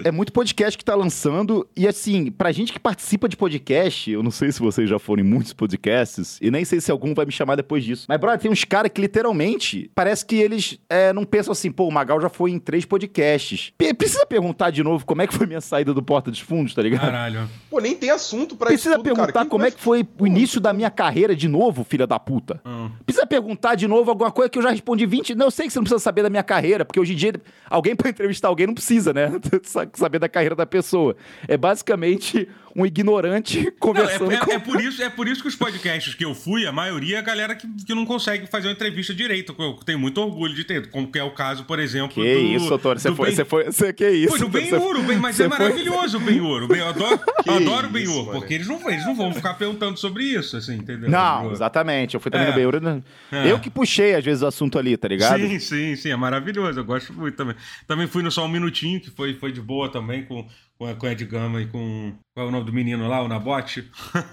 É 0.04 0.10
muito 0.10 0.32
podcast 0.32 0.76
que 0.78 0.84
tá 0.84 0.94
lançando. 0.94 1.66
E 1.76 1.86
assim, 1.88 2.30
pra 2.30 2.52
gente 2.52 2.72
que 2.72 2.78
participa 2.78 3.28
de 3.28 3.36
podcast, 3.36 4.10
eu 4.10 4.22
não 4.22 4.30
sei 4.30 4.50
se 4.52 4.60
vocês 4.60 4.88
já 4.88 4.98
foram 4.98 5.22
em 5.22 5.26
muitos 5.26 5.52
podcasts, 5.52 6.38
e 6.40 6.50
nem 6.50 6.64
sei 6.64 6.80
se 6.80 6.90
algum 6.90 7.14
vai 7.14 7.24
me 7.26 7.32
chamar 7.32 7.56
depois 7.56 7.84
disso. 7.84 8.06
Mas, 8.08 8.18
brother, 8.20 8.40
tem 8.40 8.50
uns 8.50 8.64
caras 8.64 8.90
que 8.92 9.00
literalmente 9.00 9.90
parece 9.94 10.24
que 10.24 10.36
eles 10.36 10.78
é, 10.88 11.12
não 11.12 11.24
pensam 11.24 11.52
assim, 11.52 11.70
pô, 11.70 11.86
o 11.88 11.92
Magal 11.92 12.20
já 12.20 12.28
foi 12.28 12.50
em 12.50 12.58
três 12.58 12.84
podcasts. 12.84 13.72
P- 13.76 13.94
precisa 13.94 14.26
perguntar 14.26 14.70
de 14.70 14.82
novo 14.82 15.04
como 15.06 15.22
é 15.22 15.26
que 15.26 15.34
foi 15.34 15.46
minha 15.46 15.60
saída 15.60 15.92
do 15.94 16.02
Porta 16.02 16.30
dos 16.30 16.40
Fundos, 16.40 16.74
tá 16.74 16.82
ligado? 16.82 17.00
Caralho. 17.00 17.48
Pô, 17.70 17.80
nem 17.80 17.94
tem 17.94 18.10
assunto 18.10 18.56
pra 18.56 18.68
Precisa 18.68 18.90
isso 18.90 18.98
tudo, 18.98 19.04
perguntar 19.04 19.32
cara. 19.32 19.46
Como 19.46 19.64
é 19.64 19.70
que 19.70 19.80
foi 19.80 20.06
o 20.18 20.26
início 20.26 20.60
da 20.60 20.72
minha 20.72 20.90
carreira 20.90 21.34
de 21.34 21.48
novo, 21.48 21.84
filha 21.84 22.06
da 22.06 22.18
puta. 22.18 22.60
Hum. 22.64 22.90
Precisa 23.04 23.26
perguntar 23.26 23.74
de 23.74 23.86
novo 23.88 24.10
alguma 24.10 24.30
coisa 24.30 24.48
que 24.50 24.58
eu 24.58 24.62
já 24.62 24.70
respondi 24.70 25.06
20. 25.06 25.34
Não, 25.34 25.46
eu 25.46 25.50
sei 25.50 25.66
que 25.66 25.72
você 25.72 25.78
não 25.78 25.84
precisa 25.84 25.98
saber 26.02 26.22
da 26.22 26.30
minha 26.30 26.42
carreira, 26.42 26.84
porque 26.84 27.00
hoje 27.00 27.12
em 27.12 27.16
dia 27.16 27.34
alguém 27.68 27.94
pra 27.96 28.10
entrevistar 28.10 28.48
alguém 28.48 28.66
não 28.66 28.74
precisa, 28.74 29.12
né? 29.12 29.32
Sa- 29.64 29.88
saber 29.94 30.18
da 30.18 30.28
carreira 30.28 30.54
da 30.54 30.66
pessoa. 30.66 31.16
É 31.48 31.56
basicamente 31.56 32.48
um 32.76 32.84
ignorante 32.86 33.60
Não, 33.62 33.68
é, 33.68 33.70
conversando 33.78 34.32
é- 34.32 34.36
com. 34.38 34.50
é 34.52 34.58
por 34.58 34.80
isso, 34.80 35.02
é 35.02 35.08
por 35.10 35.28
isso 35.28 35.42
que 35.42 35.48
os 35.48 35.54
podcasts 35.56 36.14
que 36.14 36.24
eu 36.24 36.34
fui, 36.34 36.66
a 36.66 36.72
maioria 36.72 37.16
é 37.16 37.18
a 37.18 37.22
galera 37.22 37.54
que, 37.54 37.66
que 37.84 37.94
não 37.94 38.04
consegue 38.04 38.46
fazer 38.46 38.68
uma 38.68 38.72
entrevista 38.72 39.14
direito. 39.14 39.54
Eu 39.58 39.74
tenho 39.84 39.98
muito 39.98 40.20
orgulho 40.20 40.54
de 40.54 40.64
ter, 40.64 40.90
como 40.90 41.10
que 41.10 41.18
é 41.18 41.22
o 41.24 41.30
caso, 41.32 41.64
por 41.64 41.78
exemplo, 41.78 42.14
Que 42.14 42.34
do. 42.34 42.40
isso, 42.40 42.68
doutor? 42.68 42.98
Você 42.98 43.14
foi, 43.14 43.32
Ben- 43.34 43.44
foi. 43.44 43.64
Você, 43.64 43.92
que 43.92 44.08
isso? 44.08 44.32
Pô, 44.32 44.38
do 44.38 44.48
Você- 44.50 44.70
Ben-Hur, 44.70 44.96
o 44.96 45.02
Ben- 45.02 45.18
mas 45.18 45.38
é 45.38 45.48
foi- 45.48 45.58
maravilhoso 45.58 46.16
o 46.16 46.20
Ben- 46.20 46.36
Eu 46.38 46.88
adoro, 46.88 47.20
eu 47.46 47.54
adoro 47.54 47.86
o 47.86 47.90
Ben-Hur, 47.90 48.26
mano. 48.26 48.38
porque 48.38 48.54
eles 48.54 48.66
não, 48.66 48.90
eles 48.90 49.04
não 49.06 49.14
vão 49.14 49.32
ficar 49.32 49.54
perguntando 49.54 49.98
sobre 49.98 50.24
isso, 50.24 50.56
assim, 50.56 50.74
entendeu? 50.76 51.08
Não, 51.10 51.52
exatamente. 51.52 52.14
Eu 52.14 52.20
fui 52.20 52.30
também 52.30 52.48
É. 52.48 52.50
no 52.50 52.56
Beura. 52.56 52.80
né? 52.80 53.02
É. 53.30 53.50
Eu 53.50 53.58
que 53.60 53.70
puxei, 53.70 54.14
às 54.14 54.24
vezes, 54.24 54.42
o 54.42 54.46
assunto 54.46 54.78
ali, 54.78 54.96
tá 54.96 55.06
ligado? 55.08 55.40
Sim, 55.40 55.58
sim, 55.58 55.96
sim, 55.96 56.10
é 56.10 56.16
maravilhoso. 56.16 56.80
Eu 56.80 56.84
gosto 56.84 57.12
muito 57.12 57.36
também. 57.36 57.54
Também 57.86 58.06
fui 58.06 58.22
no 58.22 58.30
Só 58.30 58.44
Um 58.44 58.48
Minutinho, 58.48 59.00
que 59.00 59.10
foi, 59.10 59.34
foi 59.34 59.52
de 59.52 59.60
boa 59.60 59.88
também, 59.88 60.24
com, 60.24 60.46
com, 60.78 61.06
o 61.06 61.08
Ed 61.08 61.24
Gama 61.24 61.60
e 61.60 61.66
com. 61.66 62.12
Qual 62.34 62.46
é 62.46 62.48
o 62.48 62.52
nome 62.52 62.66
do 62.66 62.72
menino 62.72 63.08
lá, 63.08 63.22
o 63.22 63.28
Nabote? 63.28 63.90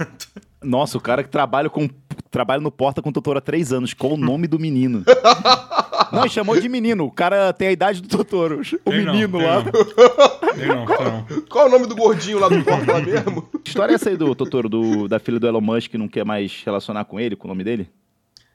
Nossa, 0.64 0.98
o 0.98 1.02
cara 1.02 1.24
que 1.24 1.30
trabalha 1.30 1.70
com 1.70 1.90
trabalha 2.30 2.62
no 2.62 2.72
Porta 2.72 3.02
com 3.02 3.10
o 3.10 3.14
Totoro 3.14 3.38
há 3.38 3.42
três 3.42 3.74
anos. 3.74 3.94
Qual 3.94 4.14
o 4.14 4.18
nome 4.18 4.48
do 4.48 4.60
menino? 4.60 5.04
não, 6.12 6.22
ele 6.22 6.30
chamou 6.30 6.60
de 6.60 6.70
menino. 6.70 7.06
O 7.06 7.12
cara 7.12 7.52
tem 7.52 7.68
a 7.70 7.72
idade 7.72 8.02
do 8.02 8.08
Totoro. 8.08 8.62
O 8.86 8.92
Tem 8.92 9.04
não, 9.04 9.14
menino 9.14 9.38
tem 9.38 9.48
lá. 9.48 9.64
não. 9.64 9.72
Tem 10.54 10.68
não, 10.68 10.86
tem 10.86 11.06
não. 11.06 11.42
Qual 11.50 11.66
é 11.66 11.68
o 11.68 11.72
nome 11.72 11.88
do 11.88 11.96
gordinho 11.96 12.40
lá 12.40 12.48
do 12.48 12.64
Porta 12.64 12.94
lá 12.94 13.02
mesmo? 13.02 13.42
Que 13.64 13.70
história 13.70 13.94
é 13.94 13.96
essa 13.96 14.10
aí 14.10 14.18
do 14.18 14.34
Totoro, 14.34 14.70
do, 14.70 15.08
da 15.08 15.20
filha 15.20 15.40
do 15.40 15.48
Elon 15.48 15.62
Musk 15.62 15.92
que 15.92 15.98
não 15.98 16.08
quer 16.08 16.26
mais 16.26 16.64
relacionar 16.64 17.06
com 17.06 17.20
ele, 17.20 17.36
com 17.36 17.48
o 17.48 17.50
nome 17.50 17.64
dele? 17.64 17.90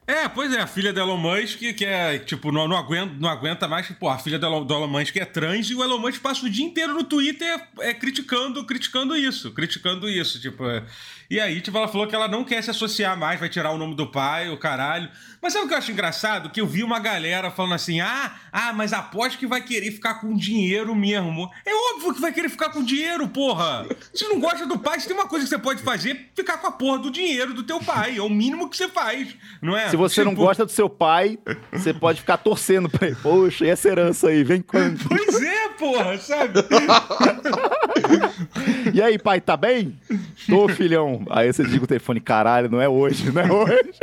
É, 0.09 0.29
pois 0.29 0.53
é, 0.53 0.61
a 0.61 0.67
filha 0.67 0.93
do 0.93 1.01
Elon 1.01 1.17
Musk, 1.17 1.59
que 1.59 1.83
é, 1.83 2.17
tipo, 2.17 2.49
não, 2.49 2.65
não, 2.65 2.77
aguenta, 2.77 3.13
não 3.19 3.27
aguenta 3.27 3.67
mais, 3.67 3.89
pô, 3.91 4.07
a 4.07 4.17
filha 4.17 4.39
do 4.39 4.45
Elon, 4.45 4.63
do 4.63 4.73
Elon 4.73 4.87
Musk 4.87 5.17
é 5.17 5.25
trans 5.25 5.69
e 5.69 5.75
o 5.75 5.83
Elon 5.83 5.99
Musk 5.99 6.21
passa 6.21 6.45
o 6.45 6.49
dia 6.49 6.65
inteiro 6.65 6.93
no 6.93 7.03
Twitter 7.03 7.61
é, 7.81 7.93
criticando, 7.93 8.63
criticando 8.65 9.17
isso, 9.17 9.51
criticando 9.51 10.09
isso, 10.09 10.39
tipo, 10.39 10.65
é. 10.65 10.81
E 11.29 11.39
aí, 11.39 11.59
tipo, 11.61 11.77
ela 11.77 11.87
falou 11.87 12.07
que 12.07 12.15
ela 12.15 12.27
não 12.27 12.43
quer 12.43 12.63
se 12.63 12.69
associar 12.69 13.17
mais, 13.17 13.39
vai 13.39 13.49
tirar 13.49 13.71
o 13.71 13.77
nome 13.77 13.95
do 13.95 14.07
pai, 14.07 14.49
o 14.49 14.57
caralho. 14.57 15.09
Mas 15.41 15.53
sabe 15.53 15.65
o 15.65 15.67
que 15.67 15.73
eu 15.73 15.77
acho 15.77 15.91
engraçado? 15.91 16.49
Que 16.49 16.61
eu 16.61 16.65
vi 16.67 16.83
uma 16.83 16.99
galera 16.99 17.51
falando 17.51 17.73
assim, 17.73 17.99
ah, 17.99 18.31
ah, 18.51 18.71
mas 18.73 18.93
aposto 18.93 19.37
que 19.37 19.45
vai 19.45 19.61
querer 19.61 19.91
ficar 19.91 20.15
com 20.15 20.33
dinheiro 20.35 20.95
mesmo. 20.95 21.49
É 21.65 21.71
óbvio 21.93 22.13
que 22.13 22.21
vai 22.21 22.31
querer 22.31 22.49
ficar 22.49 22.69
com 22.69 22.83
dinheiro, 22.83 23.27
porra! 23.27 23.85
Se 24.13 24.23
não 24.27 24.39
gosta 24.39 24.65
do 24.65 24.79
pai, 24.79 24.99
se 24.99 25.07
tem 25.07 25.15
uma 25.15 25.27
coisa 25.27 25.45
que 25.45 25.49
você 25.49 25.57
pode 25.57 25.81
fazer, 25.83 26.29
ficar 26.35 26.57
com 26.57 26.67
a 26.67 26.71
porra 26.71 26.99
do 26.99 27.11
dinheiro 27.11 27.53
do 27.53 27.63
teu 27.63 27.79
pai. 27.79 28.17
É 28.17 28.21
o 28.21 28.29
mínimo 28.29 28.69
que 28.69 28.77
você 28.77 28.87
faz, 28.87 29.35
não 29.61 29.75
é? 29.75 29.89
Se 29.89 29.95
você 29.95 30.23
não 30.23 30.31
Tipo, 30.31 30.43
gosta 30.43 30.65
do 30.65 30.71
seu 30.71 30.89
pai, 30.89 31.37
você 31.71 31.93
pode 31.93 32.21
ficar 32.21 32.37
torcendo 32.37 32.89
pra 32.89 33.07
ele. 33.07 33.17
Poxa, 33.21 33.65
e 33.65 33.69
essa 33.69 33.87
herança 33.89 34.29
aí? 34.29 34.43
Vem 34.43 34.61
quando? 34.61 35.07
Pois 35.07 35.41
é, 35.41 35.67
porra, 35.69 36.17
sabe? 36.17 36.59
E 38.93 39.01
aí, 39.01 39.19
pai, 39.19 39.41
tá 39.41 39.57
bem? 39.57 39.99
Tô, 40.47 40.67
filhão. 40.69 41.25
Aí 41.29 41.51
você 41.51 41.63
diga 41.63 41.83
o 41.83 41.87
telefone, 41.87 42.21
caralho, 42.21 42.69
não 42.69 42.81
é 42.81 42.87
hoje, 42.87 43.31
não 43.31 43.41
é 43.41 43.51
hoje. 43.51 43.91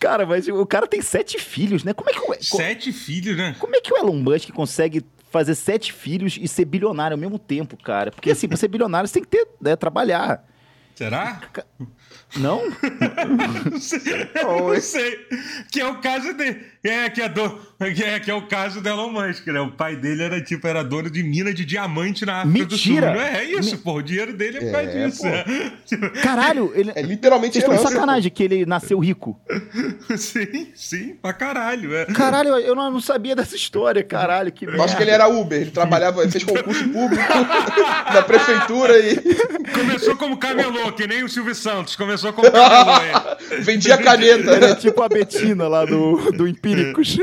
Cara, 0.00 0.26
mas 0.26 0.46
o 0.48 0.66
cara 0.66 0.86
tem 0.86 1.00
sete 1.00 1.38
filhos, 1.38 1.82
né? 1.82 1.94
Como 1.94 2.10
é 2.10 2.12
que 2.12 2.20
o, 2.20 2.56
Sete 2.56 2.92
filhos, 2.92 3.36
né? 3.36 3.56
como 3.58 3.74
é 3.74 3.80
que 3.80 3.92
o 3.92 3.96
Elon 3.96 4.16
Musk 4.16 4.50
consegue 4.50 5.02
fazer 5.30 5.54
sete 5.54 5.92
filhos 5.92 6.38
e 6.38 6.46
ser 6.46 6.66
bilionário 6.66 7.14
ao 7.14 7.18
mesmo 7.18 7.38
tempo, 7.38 7.76
cara? 7.76 8.10
Porque 8.10 8.30
assim, 8.30 8.46
pra 8.46 8.56
ser 8.56 8.68
bilionário 8.68 9.08
você 9.08 9.14
tem 9.14 9.22
que 9.22 9.30
ter, 9.30 9.48
né, 9.60 9.74
trabalhar. 9.76 10.44
Será? 10.94 11.40
Não? 12.36 12.62
Não 13.70 13.80
sei. 13.80 14.30
Não 14.34 14.80
sei. 14.80 15.26
Que 15.72 15.80
é 15.80 15.86
o 15.86 16.00
caso 16.00 16.32
dele. 16.34 16.64
É, 16.84 17.10
que 17.10 17.20
é, 17.20 17.28
do, 17.28 17.60
que, 17.92 18.02
é, 18.04 18.20
que 18.20 18.30
é 18.30 18.34
o 18.34 18.42
caso 18.46 18.80
do 18.80 18.88
Elon 18.88 19.10
Musk, 19.10 19.46
né? 19.48 19.60
O 19.60 19.70
pai 19.72 19.96
dele 19.96 20.22
era, 20.22 20.40
tipo, 20.40 20.66
era 20.66 20.82
dono 20.82 21.10
de 21.10 21.22
mina 21.22 21.52
de 21.52 21.64
diamante 21.64 22.24
na 22.24 22.42
África 22.42 22.58
Mentira! 22.58 22.68
do 22.68 22.78
Sul. 22.78 23.14
Não 23.14 23.20
é, 23.20 23.38
é 23.38 23.44
isso, 23.44 23.78
pô. 23.78 23.94
O 23.94 24.02
dinheiro 24.02 24.32
dele 24.32 24.58
é 24.58 24.60
por 24.60 24.72
causa 24.72 24.90
É, 24.90 25.06
disso. 25.06 25.22
pô. 25.22 25.28
é. 25.28 25.44
Tipo, 25.84 26.10
Caralho, 26.22 26.72
ele. 26.74 26.92
É 26.94 27.02
literalmente 27.02 27.52
Vocês 27.54 27.64
estão 27.64 27.74
herança, 27.74 27.92
sacanagem 27.92 28.30
que 28.30 28.42
ele 28.42 28.64
nasceu 28.64 28.98
rico. 28.98 29.38
sim, 30.16 30.68
sim, 30.74 31.14
pra 31.20 31.32
caralho. 31.32 31.94
É. 31.94 32.06
Caralho, 32.06 32.56
eu 32.58 32.74
não, 32.74 32.90
não 32.90 33.00
sabia 33.00 33.36
dessa 33.36 33.54
história, 33.56 34.02
caralho, 34.02 34.50
que 34.52 34.64
Eu 34.64 34.82
acho 34.82 34.96
que 34.96 35.02
ele 35.02 35.10
era 35.10 35.28
Uber, 35.28 35.60
ele 35.60 35.70
trabalhava, 35.70 36.22
ele 36.22 36.30
fez 36.30 36.44
concurso 36.44 36.88
público 36.88 37.22
na 38.12 38.22
prefeitura 38.22 38.98
e 38.98 39.14
Começou 39.74 40.16
como 40.16 40.36
camelô, 40.36 40.92
que 40.92 41.06
nem 41.06 41.22
o 41.24 41.28
Silvio 41.28 41.54
Santos. 41.54 41.96
Começou 41.96 42.32
como 42.32 42.50
camelô. 42.50 42.92
aí. 43.50 43.60
vendia 43.62 43.98
caneta, 43.98 44.52
Ele 44.56 44.64
é 44.64 44.68
né? 44.70 44.74
tipo 44.74 45.02
a 45.02 45.08
Betina 45.08 45.68
lá 45.68 45.84
do, 45.84 46.32
do 46.32 46.46
Empíricos. 46.48 47.16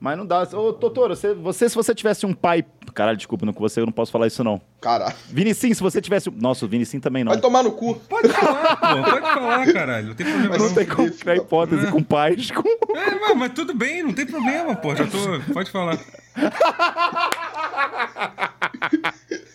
Mas 0.00 0.16
não 0.16 0.24
dá. 0.24 0.48
Ô, 0.54 0.72
Totoro, 0.72 1.14
você, 1.14 1.34
você, 1.34 1.68
se 1.68 1.74
você 1.74 1.94
tivesse 1.94 2.24
um 2.24 2.32
pai. 2.32 2.64
Caralho, 2.94 3.18
desculpa, 3.18 3.44
não, 3.44 3.52
com 3.52 3.60
você 3.60 3.80
eu 3.80 3.86
não 3.86 3.92
posso 3.92 4.10
falar 4.10 4.26
isso, 4.28 4.42
não. 4.42 4.58
Caralho. 4.80 5.14
Vinicim, 5.28 5.74
se 5.74 5.82
você 5.82 6.00
tivesse. 6.00 6.30
Nossa, 6.30 6.64
o 6.64 6.68
Vinicim 6.68 6.98
também 6.98 7.22
não. 7.22 7.32
Vai 7.32 7.40
tomar 7.40 7.62
no 7.62 7.72
cu. 7.72 7.94
Pode 8.08 8.28
falar, 8.30 8.76
pô. 8.76 9.10
Pode 9.10 9.34
falar, 9.34 9.72
caralho. 9.72 10.08
Não 10.08 10.14
tem 10.14 10.26
problema 10.26 10.48
Mas 10.48 10.58
Não 10.58 10.68
não. 10.68 10.74
tem 10.74 10.86
como 10.86 11.10
criar 11.10 11.36
hipótese 11.36 11.86
com 11.92 12.02
pais. 12.02 12.50
Com... 12.50 12.66
É, 12.96 13.14
mas, 13.20 13.36
mas 13.36 13.52
tudo 13.52 13.74
bem, 13.74 14.02
não 14.02 14.14
tem 14.14 14.24
problema, 14.24 14.74
pô. 14.74 14.96
Já 14.96 15.06
tô. 15.06 15.18
Pode 15.52 15.70
falar. 15.70 15.98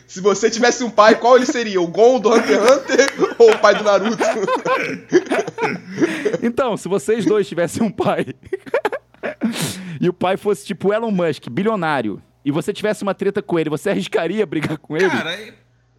Se 0.07 0.21
você 0.21 0.51
tivesse 0.51 0.83
um 0.83 0.91
pai, 0.91 1.15
qual 1.15 1.37
ele 1.37 1.47
seria? 1.47 1.81
O 1.81 1.87
Gon 1.87 2.19
do 2.19 2.31
Hunter 2.31 2.61
x 2.61 2.71
Hunter 2.71 3.35
ou 3.39 3.51
o 3.51 3.57
pai 3.57 3.75
do 3.75 3.83
Naruto? 3.83 4.23
Então, 6.43 6.77
se 6.77 6.87
vocês 6.87 7.25
dois 7.25 7.47
tivessem 7.47 7.81
um 7.81 7.91
pai. 7.91 8.27
E 9.99 10.09
o 10.09 10.13
pai 10.13 10.37
fosse 10.37 10.65
tipo 10.65 10.93
Elon 10.93 11.11
Musk, 11.11 11.47
bilionário. 11.49 12.21
E 12.43 12.51
você 12.51 12.71
tivesse 12.71 13.03
uma 13.03 13.13
treta 13.13 13.41
com 13.41 13.57
ele, 13.59 13.69
você 13.69 13.89
arriscaria 13.91 14.45
brigar 14.45 14.77
com 14.77 14.95
ele? 14.95 15.09
Cara, 15.09 15.33
é- 15.33 15.53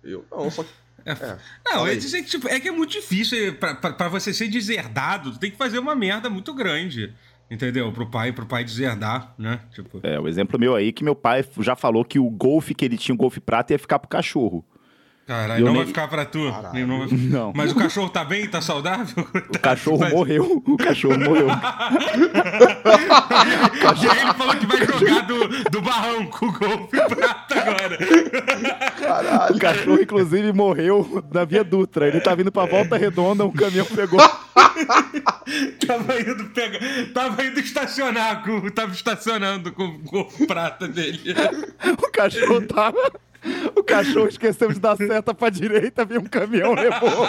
Eu 0.05 0.25
não, 0.31 0.51
só 0.51 0.65
É, 1.05 1.13
É, 1.13 1.37
não, 1.65 1.81
eu 1.83 1.87
ia 1.87 1.93
aí. 1.93 1.99
dizer 1.99 2.23
que 2.23 2.29
tipo, 2.31 2.49
é 2.49 2.59
que 2.61 2.69
é 2.69 2.73
muito 2.73 2.91
difícil. 2.93 3.49
é, 3.49 3.51
pra 3.53 4.09
você 4.09 4.33
ser 4.33 4.49
deserdado, 4.49 5.33
tu 5.33 5.39
tem 5.39 5.51
que 5.51 5.57
fazer 5.57 5.79
uma 5.79 5.95
merda 5.95 6.29
muito 6.31 6.53
grande. 6.55 7.13
Entendeu? 7.49 7.93
Pro 7.93 8.11
pai, 8.11 8.33
pro 8.33 8.45
pai 8.45 8.65
deserdar, 8.65 9.33
né? 9.39 9.61
Tipo... 9.73 10.01
É, 10.03 10.19
o 10.19 10.27
exemplo 10.27 10.59
meu 10.59 10.75
aí 10.75 10.93
que 10.93 11.05
meu 11.05 11.15
pai 11.15 11.45
já 11.61 11.77
falou 11.77 12.05
que 12.05 12.19
o 12.19 12.29
golfe 12.29 12.75
que 12.75 12.85
ele 12.85 12.99
tinha, 12.99 13.15
o 13.15 13.19
golfe 13.19 13.39
prata, 13.39 13.73
ia 13.73 13.79
ficar 13.79 14.01
pro 14.01 14.09
cachorro. 14.09 14.65
Caralho, 15.27 15.65
não 15.65 15.73
nem... 15.73 15.83
vai 15.83 15.87
ficar 15.89 16.07
pra 16.07 16.25
tu. 16.25 16.39
Não, 16.39 16.53
vai... 16.53 17.09
não. 17.11 17.53
Mas 17.53 17.73
o 17.73 17.75
cachorro 17.75 18.09
tá 18.09 18.25
bem? 18.25 18.47
Tá 18.47 18.61
saudável? 18.61 19.27
O 19.35 19.59
cachorro 19.59 19.99
mas... 19.99 20.13
morreu. 20.13 20.63
O 20.65 20.77
cachorro 20.77 21.19
morreu. 21.19 21.49
e 24.03 24.09
aí 24.09 24.21
ele 24.21 24.35
falou 24.35 24.55
que 24.55 24.67
vai 24.67 24.87
jogar 24.87 25.23
do, 25.23 25.49
do 25.69 25.83
barranco 25.83 26.47
o 26.47 26.53
golfe 26.53 26.97
prata 27.09 27.59
agora. 27.59 27.99
Caralho. 29.01 29.57
O 29.57 29.59
cachorro, 29.59 30.01
inclusive, 30.01 30.53
morreu 30.53 31.25
na 31.33 31.45
Via 31.45 31.65
Dutra. 31.65 32.07
Ele 32.07 32.21
tá 32.21 32.33
vindo 32.37 32.53
pra 32.53 32.65
Volta 32.65 32.97
Redonda, 32.97 33.45
um 33.45 33.51
caminhão 33.51 33.87
pegou. 33.87 34.21
tava 35.85 36.21
indo 36.21 36.45
pegar. 36.51 36.79
Tava 37.13 37.45
indo 37.45 37.59
estacionar 37.59 38.45
com. 38.45 38.71
Tava 38.71 38.93
estacionando 38.93 39.73
com 39.73 39.87
o 39.87 39.99
golfe 39.99 40.47
prata 40.47 40.87
dele. 40.87 41.35
o 41.99 42.13
cachorro 42.13 42.61
tava. 42.63 43.11
O 43.77 43.85
cachorro 43.85 44.29
esqueceu 44.29 44.73
de 44.73 44.81
dar 44.81 44.97
seta 44.97 45.35
pra 45.35 45.51
direita, 45.51 46.05
veio 46.05 46.21
um 46.21 46.25
caminhão 46.25 46.75
levou. 46.75 47.29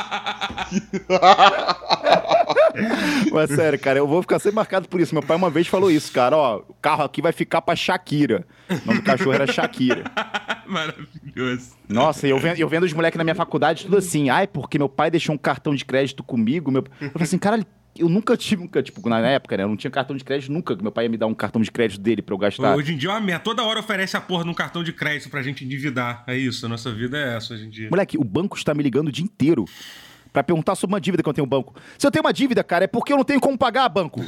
Mas 3.32 3.50
sério, 3.50 3.78
cara, 3.78 4.00
eu 4.00 4.08
vou 4.08 4.22
ficar 4.22 4.40
sempre 4.40 4.56
marcado 4.56 4.88
por 4.88 5.02
isso. 5.02 5.14
Meu 5.14 5.22
pai 5.22 5.36
uma 5.36 5.50
vez 5.50 5.68
falou 5.68 5.92
isso, 5.92 6.12
cara, 6.12 6.38
ó, 6.38 6.58
o 6.68 6.74
carro 6.82 7.04
aqui 7.04 7.22
vai 7.22 7.32
ficar 7.32 7.62
pra 7.62 7.76
Shakira. 7.76 8.46
O 8.70 8.88
nome 8.88 9.00
do 9.00 9.06
cachorro 9.06 9.34
era 9.34 9.52
Shakira. 9.52 10.04
Maravilhoso. 10.66 11.76
Nossa, 11.88 12.28
eu 12.28 12.40
vendo, 12.40 12.60
eu 12.60 12.68
vendo 12.70 12.84
os 12.84 12.94
moleques 12.94 13.18
na 13.18 13.24
minha 13.24 13.36
faculdade 13.36 13.86
tudo 13.86 13.98
assim, 13.98 14.30
ai, 14.30 14.48
porque 14.48 14.78
meu 14.78 14.90
pai 14.90 15.12
deixou 15.12 15.36
um 15.36 15.38
cartão 15.38 15.76
de 15.76 15.84
crédito 15.86 16.24
comigo. 16.24 16.72
Meu... 16.72 16.84
Eu 17.02 17.12
falei 17.12 17.24
assim, 17.24 17.38
caralho, 17.38 17.66
eu 18.00 18.10
nunca 18.10 18.36
tive, 18.38 18.64
nunca, 18.64 18.82
tipo, 18.82 19.08
na 19.08 19.20
época, 19.20 19.58
né? 19.58 19.64
Eu 19.64 19.68
não 19.68 19.78
tinha 19.78 19.92
cartão 19.92 20.16
de 20.16 20.24
crédito 20.24 20.52
nunca, 20.52 20.76
que 20.76 20.84
meu 20.84 20.92
pai 20.92 21.06
ia 21.06 21.10
me 21.10 21.18
dar 21.18 21.28
um 21.28 21.34
cartão 21.34 21.62
de 21.62 21.72
crédito 21.72 22.02
dele 22.02 22.22
pra 22.22 22.34
eu 22.34 22.38
gastar. 22.38 22.76
Hoje 22.76 22.94
em 22.94 22.98
dia, 22.98 23.10
uma 23.10 23.20
merda. 23.20 23.44
Toda 23.44 23.64
hora 23.64 23.80
oferece 23.80 24.16
a 24.18 24.22
porra 24.22 24.44
de 24.44 24.50
um 24.50 24.54
cartão 24.54 24.84
de 24.84 24.94
crédito 24.94 25.30
pra 25.30 25.42
gente 25.42 25.64
endividar. 25.64 26.24
É 26.28 26.36
isso, 26.36 26.66
a 26.66 26.70
nossa 26.70 26.92
vida 26.92 27.18
é 27.18 27.36
essa 27.36 27.54
hoje 27.54 27.66
em 27.66 27.70
dia. 27.70 27.90
Moleque, 27.90 28.18
o 28.18 28.24
banco 28.24 28.58
está 28.58 28.74
me 28.74 28.84
ligando 28.84 29.08
o 29.08 29.12
dia 29.12 29.24
inteiro 29.24 29.66
para 30.32 30.44
perguntar 30.44 30.76
sobre 30.76 30.94
uma 30.94 31.02
dívida 31.02 31.24
que 31.24 31.30
eu 31.30 31.34
tenho 31.34 31.46
no 31.46 31.50
banco. 31.50 31.74
Se 31.98 32.06
eu 32.06 32.12
tenho 32.12 32.24
uma 32.24 32.34
dívida, 32.34 32.64
cara, 32.64 32.84
é 32.84 32.88
porque 32.88 33.12
eu 33.12 33.18
não 33.18 33.24
tenho 33.24 33.40
como 33.40 33.58
pagar 33.58 33.90
banco. 33.90 34.24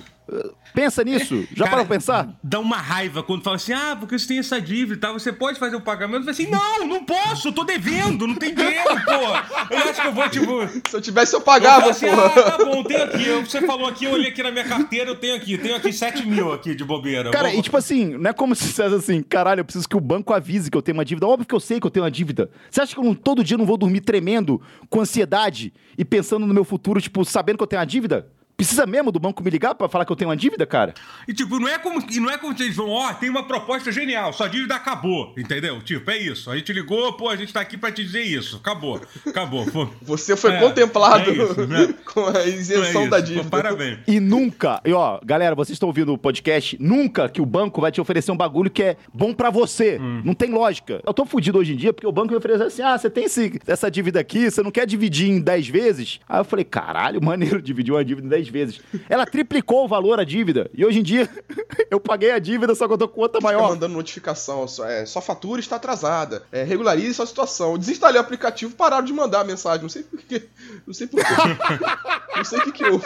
Pensa 0.74 1.03
nisso. 1.03 1.48
Já 1.55 1.67
para 1.67 1.83
pensar? 1.86 2.38
Dá 2.43 2.59
uma 2.59 2.77
raiva 2.77 3.24
quando 3.24 3.43
fala 3.43 3.55
assim: 3.55 3.74
ah, 3.74 3.95
porque 4.00 4.17
você 4.17 4.27
tem 4.27 4.39
essa 4.39 4.62
dívida 4.62 4.93
e 4.93 4.98
tal, 4.98 5.13
você 5.13 5.33
pode 5.33 5.59
fazer 5.59 5.75
o 5.75 5.81
pagamento. 5.81 6.25
Você 6.25 6.29
assim: 6.29 6.48
não, 6.48 6.88
não 6.88 7.03
posso, 7.03 7.48
eu 7.48 7.51
tô 7.51 7.63
devendo, 7.63 8.27
não 8.27 8.36
tem 8.36 8.53
dinheiro, 8.53 8.89
pô. 9.05 9.74
Eu 9.74 9.77
acho 9.77 10.01
que 10.01 10.07
eu 10.07 10.13
vou, 10.13 10.29
tipo. 10.29 10.67
Se 10.89 10.95
eu 10.95 11.01
tivesse, 11.01 11.36
eu 11.36 11.41
pagava, 11.41 11.88
eu 11.88 11.91
assim, 11.91 12.07
pô. 12.07 12.21
Ah, 12.21 12.29
tá 12.29 12.65
bom, 12.65 12.83
tenho 12.83 13.03
aqui. 13.03 13.29
Você 13.41 13.62
falou 13.65 13.88
aqui, 13.88 14.05
eu 14.05 14.12
olhei 14.12 14.29
aqui 14.29 14.43
na 14.43 14.51
minha 14.51 14.65
carteira, 14.65 15.09
eu 15.09 15.15
tenho 15.15 15.36
aqui, 15.36 15.57
tenho 15.57 15.75
aqui 15.75 15.91
7 15.91 16.25
mil 16.27 16.53
aqui 16.53 16.75
de 16.75 16.83
bobeira. 16.83 17.31
Cara, 17.31 17.50
vou... 17.50 17.59
e 17.59 17.62
tipo 17.62 17.77
assim, 17.77 18.17
não 18.17 18.29
é 18.29 18.33
como 18.33 18.55
se 18.55 18.65
dissesse 18.65 18.95
assim: 18.95 19.24
caralho, 19.24 19.62
eu 19.62 19.65
preciso 19.65 19.88
que 19.88 19.98
o 19.98 20.01
banco 20.01 20.33
avise 20.33 20.69
que 20.69 20.77
eu 20.77 20.81
tenho 20.81 20.98
uma 20.98 21.05
dívida. 21.05 21.27
Óbvio 21.27 21.48
que 21.48 21.55
eu 21.55 21.59
sei 21.59 21.79
que 21.79 21.88
eu 21.88 21.91
tenho 21.91 22.03
uma 22.03 22.12
dívida. 22.12 22.50
Você 22.69 22.81
acha 22.81 22.93
que 22.93 23.00
eu 23.00 23.03
não, 23.03 23.15
todo 23.15 23.43
dia 23.43 23.57
não 23.57 23.65
vou 23.65 23.77
dormir 23.77 24.01
tremendo, 24.01 24.62
com 24.89 25.01
ansiedade 25.01 25.74
e 25.98 26.05
pensando 26.05 26.45
no 26.45 26.53
meu 26.53 26.63
futuro, 26.63 27.01
tipo, 27.01 27.25
sabendo 27.25 27.57
que 27.57 27.63
eu 27.63 27.67
tenho 27.67 27.79
uma 27.79 27.86
dívida? 27.86 28.27
Precisa 28.60 28.86
mesmo 28.86 29.10
do 29.10 29.22
banco 29.22 29.42
me 29.42 29.50
ligar 29.50 29.74
para 29.74 29.88
falar 29.88 30.04
que 30.04 30.12
eu 30.12 30.18
tenho 30.18 30.30
uma 30.30 30.36
dívida, 30.36 30.66
cara? 30.66 30.94
E 31.25 31.34
tipo, 31.34 31.58
não 31.62 31.70
é 31.70 31.80
como, 31.80 32.04
não 32.20 32.30
é 32.30 32.38
como 32.38 32.54
eles 32.60 32.75
vão, 32.75 32.89
ó, 32.89 33.10
oh, 33.10 33.13
tem 33.13 33.30
uma 33.30 33.44
proposta 33.44 33.89
genial, 33.89 34.34
sua 34.34 34.50
dívida 34.50 34.75
acabou, 34.75 35.34
entendeu? 35.38 35.82
Tipo, 35.82 36.12
é 36.12 36.18
isso. 36.18 36.51
A 36.51 36.58
gente 36.58 36.74
ligou, 36.74 37.13
pô, 37.13 37.30
a 37.30 37.38
gente 37.38 37.54
tá 37.54 37.62
aqui 37.62 37.78
para 37.78 37.89
te 37.89 38.04
dizer 38.04 38.22
isso. 38.22 38.58
Acabou, 38.58 39.00
acabou. 39.25 39.66
Pô. 39.66 39.88
Você 40.04 40.36
foi 40.36 40.51
é, 40.51 40.60
contemplado 40.60 41.30
é 41.30 41.36
isso, 41.36 41.68
né? 41.68 41.94
com 42.04 42.25
a 42.25 42.46
isenção 42.46 43.04
é 43.04 43.08
da 43.08 43.22
dívida. 43.22 43.46
Pô, 43.46 43.50
parabéns. 43.50 44.00
E 44.06 44.20
nunca, 44.20 44.82
e 44.84 44.92
ó, 44.92 45.22
galera, 45.24 45.56
vocês 45.56 45.78
estão 45.78 45.88
ouvindo 45.88 46.13
o 46.13 46.18
podcast, 46.18 46.75
nunca 46.82 47.30
que 47.30 47.42
o 47.42 47.46
banco 47.46 47.80
vai 47.80 47.94
te 47.94 48.01
oferecer 48.01 48.30
um 48.30 48.38
bagulho 48.38 48.70
que 48.70 48.84
é 48.84 48.98
bom 49.13 49.34
para 49.34 49.50
você. 49.50 49.98
Hum. 50.01 50.22
Não 50.25 50.34
tem 50.34 50.51
lógica. 50.51 51.01
Eu 51.08 51.13
tô 51.13 51.24
fudido 51.24 51.60
hoje 51.60 51.72
em 51.72 51.78
dia 51.78 51.94
porque 51.94 52.08
o 52.08 52.12
banco 52.12 52.32
me 52.32 52.38
oferece 52.38 52.63
assim: 52.63 52.82
"Ah, 52.82 52.98
você 52.98 53.10
tem 53.10 53.24
esse, 53.24 53.58
essa 53.66 53.89
dívida 53.89 54.20
aqui, 54.20 54.51
você 54.51 54.62
não 54.62 54.72
quer 54.72 54.86
dividir 54.86 55.30
em 55.30 55.39
10 55.39 55.70
vezes?" 55.70 56.20
Aí 56.28 56.42
eu 56.42 56.46
falei: 56.46 56.66
"Caralho, 56.66 57.24
maneiro 57.24 57.62
dividir 57.62 57.94
uma 57.94 58.04
dívida 58.04 58.28
em 58.28 58.30
10 58.30 58.49
vezes." 58.50 58.82
Ela 59.08 59.25
triplicou 59.25 59.86
o 59.86 59.88
valor 59.88 60.20
a 60.20 60.24
dívida. 60.24 60.70
E 60.74 60.86
hoje 60.86 61.00
em 61.00 61.03
dia, 61.03 61.29
eu 61.89 62.00
paguei 62.00 62.32
a 62.32 62.39
dívida, 62.39 62.75
só 62.75 62.88
que 62.88 62.94
eu 62.94 62.98
tô 62.98 63.08
com 63.08 63.22
outra 63.22 63.39
maior. 63.41 63.60
Fica 63.60 63.74
mandando 63.74 63.94
notificação, 63.94 64.68
só, 64.68 64.86
é, 64.86 65.06
sua 65.06 65.22
fatura 65.22 65.60
está 65.60 65.75
atrasada. 65.75 66.44
É, 66.51 66.63
regularize 66.63 67.13
sua 67.13 67.25
situação. 67.25 67.77
Desinstalei 67.77 68.18
o 68.18 68.24
aplicativo, 68.24 68.75
pararam 68.75 69.06
de 69.06 69.13
mandar 69.13 69.41
a 69.41 69.44
mensagem. 69.44 69.82
Não 69.82 69.89
sei 69.89 70.03
por 70.03 70.20
quê. 70.20 70.44
Não 70.86 70.94
sei 70.94 71.08
por 71.08 71.20
quê. 71.20 71.34
não 72.36 72.44
sei 72.44 72.60
o 72.60 72.63
que 72.63 72.72
que 72.72 72.86
houve. 72.86 73.06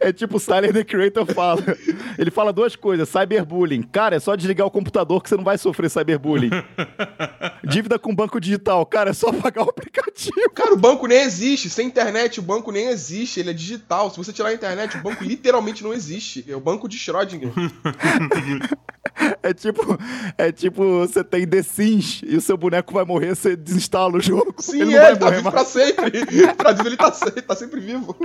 É 0.00 0.12
tipo 0.12 0.36
o 0.36 0.40
Silent 0.40 0.72
the 0.72 0.84
Creator 0.84 1.26
fala. 1.26 1.62
Ele 2.18 2.30
fala 2.30 2.52
duas 2.52 2.76
coisas: 2.76 3.08
cyberbullying. 3.08 3.82
Cara, 3.82 4.16
é 4.16 4.20
só 4.20 4.34
desligar 4.34 4.66
o 4.66 4.70
computador 4.70 5.22
que 5.22 5.28
você 5.28 5.36
não 5.36 5.44
vai 5.44 5.58
sofrer 5.58 5.90
cyberbullying. 5.90 6.50
Dívida 7.64 7.98
com 7.98 8.14
banco 8.14 8.40
digital. 8.40 8.84
Cara, 8.86 9.10
é 9.10 9.12
só 9.12 9.32
pagar 9.32 9.64
o 9.64 9.70
aplicativo. 9.70 10.50
Cara, 10.54 10.74
o 10.74 10.78
banco 10.78 11.06
nem 11.06 11.22
existe. 11.22 11.70
Sem 11.70 11.86
internet, 11.86 12.40
o 12.40 12.42
banco 12.42 12.70
nem 12.70 12.86
existe. 12.86 13.40
Ele 13.40 13.50
é 13.50 13.54
digital. 13.54 14.10
Se 14.10 14.16
você 14.16 14.32
tirar 14.32 14.50
a 14.50 14.54
internet, 14.54 14.96
o 14.96 15.02
banco 15.02 15.24
literalmente 15.24 15.82
não 15.82 15.92
existe. 15.92 16.44
É 16.48 16.56
o 16.56 16.60
banco 16.60 16.88
de 16.88 16.98
Schrödinger. 16.98 17.52
É 19.42 19.52
tipo, 19.52 19.98
é 20.36 20.50
tipo, 20.50 21.00
você 21.00 21.22
tem 21.22 21.46
The 21.46 21.62
Sims 21.62 22.22
e 22.24 22.36
o 22.36 22.40
seu 22.40 22.56
boneco 22.56 22.92
vai 22.92 23.04
morrer, 23.04 23.36
você 23.36 23.54
desinstala 23.54 24.16
o 24.16 24.20
jogo. 24.20 24.54
Sim, 24.58 24.80
ele, 24.80 24.96
é, 24.96 25.10
ele 25.10 25.18
tá 25.18 25.30
vivo 25.30 25.42
mais. 25.44 25.54
pra 25.54 25.64
sempre. 25.64 26.26
pra 26.56 26.72
vivo, 26.72 26.88
ele 26.88 26.96
tá, 26.96 27.10
tá 27.10 27.54
sempre 27.54 27.80
vivo. 27.80 28.16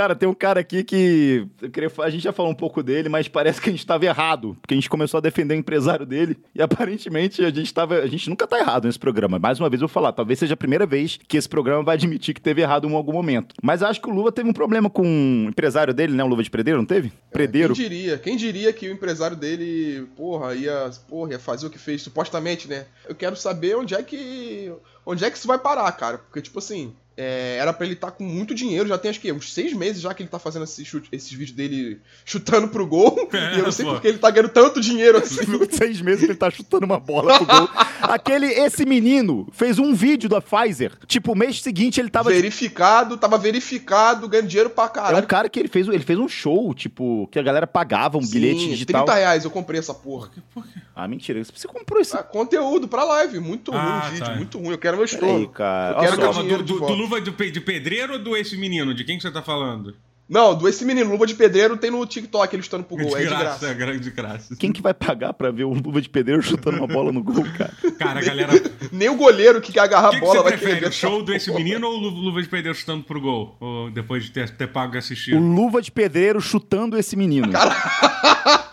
Cara, 0.00 0.16
tem 0.16 0.26
um 0.26 0.32
cara 0.32 0.60
aqui 0.60 0.82
que. 0.82 1.46
Queria, 1.70 1.90
a 1.98 2.08
gente 2.08 2.22
já 2.22 2.32
falou 2.32 2.50
um 2.50 2.54
pouco 2.54 2.82
dele, 2.82 3.10
mas 3.10 3.28
parece 3.28 3.60
que 3.60 3.68
a 3.68 3.72
gente 3.72 3.80
estava 3.80 4.02
errado. 4.06 4.56
Porque 4.58 4.72
a 4.72 4.76
gente 4.78 4.88
começou 4.88 5.18
a 5.18 5.20
defender 5.20 5.52
o 5.52 5.58
empresário 5.58 6.06
dele. 6.06 6.38
E 6.54 6.62
aparentemente 6.62 7.44
a 7.44 7.50
gente 7.50 7.72
tava. 7.72 7.96
A 7.98 8.06
gente 8.06 8.28
nunca 8.28 8.46
tá 8.46 8.58
errado 8.58 8.86
nesse 8.86 8.98
programa. 8.98 9.38
Mais 9.38 9.60
uma 9.60 9.68
vez 9.68 9.80
eu 9.80 9.88
vou 9.88 9.92
falar, 9.92 10.12
talvez 10.12 10.38
seja 10.38 10.54
a 10.54 10.56
primeira 10.56 10.84
vez 10.84 11.18
que 11.28 11.36
esse 11.36 11.48
programa 11.48 11.82
vai 11.82 11.94
admitir 11.96 12.34
que 12.34 12.40
teve 12.40 12.60
errado 12.60 12.88
em 12.88 12.94
algum 12.94 13.12
momento. 13.12 13.54
Mas 13.62 13.82
acho 13.82 14.00
que 14.00 14.08
o 14.08 14.12
Luva 14.12 14.32
teve 14.32 14.48
um 14.48 14.52
problema 14.52 14.90
com 14.90 15.02
o 15.02 15.48
empresário 15.48 15.94
dele, 15.94 16.14
né? 16.14 16.24
O 16.24 16.26
Luva 16.26 16.42
de 16.42 16.50
Predeiro, 16.50 16.78
não 16.78 16.86
teve? 16.86 17.08
É, 17.08 17.32
Predeiro. 17.32 17.74
Quem 17.74 17.88
diria? 17.88 18.18
Quem 18.18 18.36
diria 18.36 18.72
que 18.72 18.88
o 18.88 18.92
empresário 18.92 19.36
dele, 19.36 20.06
porra, 20.16 20.54
ia, 20.54 20.90
porra, 21.08 21.32
ia 21.32 21.38
fazer 21.38 21.66
o 21.66 21.70
que 21.70 21.78
fez, 21.78 22.02
supostamente, 22.02 22.68
né? 22.68 22.86
Eu 23.08 23.14
quero 23.14 23.36
saber 23.36 23.76
onde 23.76 23.94
é 23.94 24.02
que. 24.02 24.72
Onde 25.06 25.24
é 25.24 25.30
que 25.30 25.38
isso 25.38 25.46
vai 25.46 25.58
parar, 25.58 25.90
cara? 25.92 26.18
Porque, 26.18 26.42
tipo 26.42 26.58
assim, 26.58 26.94
é, 27.20 27.58
era 27.58 27.70
para 27.70 27.84
ele 27.84 27.94
estar 27.94 28.10
tá 28.10 28.16
com 28.16 28.24
muito 28.24 28.54
dinheiro, 28.54 28.88
já 28.88 28.96
tem 28.96 29.10
acho 29.10 29.20
que 29.20 29.30
uns 29.30 29.52
seis 29.52 29.74
meses 29.74 30.00
já 30.00 30.14
que 30.14 30.22
ele 30.22 30.30
tá 30.30 30.38
fazendo 30.38 30.64
esse 30.64 30.82
chute, 30.86 31.06
esses 31.12 31.30
vídeos 31.30 31.52
dele 31.52 32.00
chutando 32.24 32.68
pro 32.68 32.86
gol. 32.86 33.10
É, 33.40 33.54
e 33.54 33.58
eu 33.58 33.64
não 33.64 33.72
sei 33.72 33.86
porque 33.86 34.08
ele 34.08 34.18
tá 34.18 34.30
ganhando 34.30 34.50
tanto 34.50 34.80
dinheiro 34.80 35.18
assim. 35.18 35.36
seis 35.70 36.00
meses 36.00 36.20
que 36.20 36.32
ele 36.32 36.38
tá 36.38 36.50
chutando 36.50 36.84
uma 36.84 36.98
bola 36.98 37.36
pro 37.36 37.46
gol. 37.46 37.68
Aquele, 38.02 38.46
esse 38.46 38.84
menino 38.84 39.46
fez 39.52 39.78
um 39.78 39.94
vídeo 39.94 40.28
da 40.28 40.40
Pfizer. 40.40 40.92
Tipo, 41.06 41.34
mês 41.34 41.62
seguinte 41.62 42.00
ele 42.00 42.10
tava. 42.10 42.30
Verificado, 42.30 43.16
tava 43.16 43.38
verificado, 43.38 44.28
ganhando 44.28 44.48
dinheiro 44.48 44.70
pra 44.70 44.88
caralho. 44.88 45.18
É 45.18 45.20
um 45.20 45.26
cara 45.26 45.48
que 45.48 45.60
ele 45.60 45.68
fez, 45.68 45.86
ele 45.86 46.02
fez 46.02 46.18
um 46.18 46.28
show, 46.28 46.74
tipo, 46.74 47.28
que 47.30 47.38
a 47.38 47.42
galera 47.42 47.66
pagava 47.66 48.18
um 48.18 48.22
Sim, 48.22 48.32
bilhete 48.32 48.68
digital. 48.68 49.04
30 49.04 49.18
reais 49.18 49.44
eu 49.44 49.50
comprei 49.50 49.78
essa 49.78 49.94
porra. 49.94 50.30
Por 50.52 50.66
quê? 50.66 50.80
Ah, 50.94 51.08
mentira. 51.08 51.42
Você 51.42 51.68
comprou 51.68 52.00
esse. 52.00 52.16
Ah, 52.16 52.22
conteúdo 52.22 52.88
pra 52.88 53.04
live. 53.04 53.38
Muito 53.40 53.72
ah, 53.72 53.80
ruim 53.80 53.98
o 53.98 54.10
vídeo, 54.10 54.26
tá. 54.26 54.34
muito 54.34 54.58
ruim. 54.58 54.70
Eu 54.70 54.78
quero 54.78 54.96
meu 54.96 55.06
estouro. 55.06 55.48
cara. 55.48 55.96
Eu 55.96 56.00
quero 56.00 56.18
meu 56.18 56.32
dinheiro 56.32 56.62
do, 56.62 56.80
do, 56.80 57.09
luva 57.10 57.20
de, 57.20 57.50
de 57.50 57.60
pedreiro 57.60 58.12
ou 58.12 58.18
do 58.20 58.36
esse 58.36 58.56
menino? 58.56 58.94
De 58.94 59.02
quem 59.02 59.16
que 59.16 59.22
você 59.22 59.30
tá 59.30 59.42
falando? 59.42 59.96
Não, 60.28 60.54
do 60.54 60.68
esse 60.68 60.84
menino, 60.84 61.10
Luva 61.10 61.26
de 61.26 61.34
Pedreiro, 61.34 61.76
tem 61.76 61.90
no 61.90 62.06
TikTok 62.06 62.54
ele 62.54 62.62
chutando 62.62 62.84
pro 62.84 62.96
gol. 62.96 63.08
De 63.08 63.16
é 63.16 63.18
de 63.22 63.26
graça. 63.26 63.66
É 63.66 63.74
grande 63.74 64.10
graça. 64.12 64.54
Quem 64.54 64.70
que 64.70 64.80
vai 64.80 64.94
pagar 64.94 65.32
pra 65.32 65.50
ver 65.50 65.64
o 65.64 65.72
Luva 65.72 66.00
de 66.00 66.08
Pedreiro 66.08 66.40
chutando 66.40 66.78
uma 66.78 66.86
bola 66.86 67.10
no 67.10 67.20
gol, 67.20 67.44
cara? 67.58 67.72
Cara, 67.98 68.20
a 68.20 68.22
galera. 68.22 68.52
Nem 68.92 69.08
o 69.08 69.16
goleiro 69.16 69.60
que 69.60 69.72
quer 69.72 69.80
agarrar 69.80 70.14
a 70.16 70.20
bola 70.20 70.36
que 70.36 70.42
vai 70.42 70.52
prefere, 70.56 70.86
o 70.86 70.92
show 70.92 71.20
do 71.20 71.34
esse 71.34 71.52
menino 71.52 71.88
ou 71.88 71.94
o 71.94 72.08
Luva 72.08 72.40
de 72.40 72.48
Pedreiro 72.48 72.78
chutando 72.78 73.02
pro 73.02 73.20
gol? 73.20 73.56
Ou 73.58 73.90
depois 73.90 74.22
de 74.22 74.30
ter, 74.30 74.48
ter 74.50 74.68
pago 74.68 74.94
e 74.94 74.98
assistir? 74.98 75.34
O 75.34 75.40
Luva 75.40 75.82
de 75.82 75.90
Pedreiro 75.90 76.40
chutando 76.40 76.96
esse 76.96 77.16
menino. 77.16 77.50
Cara... 77.50 77.74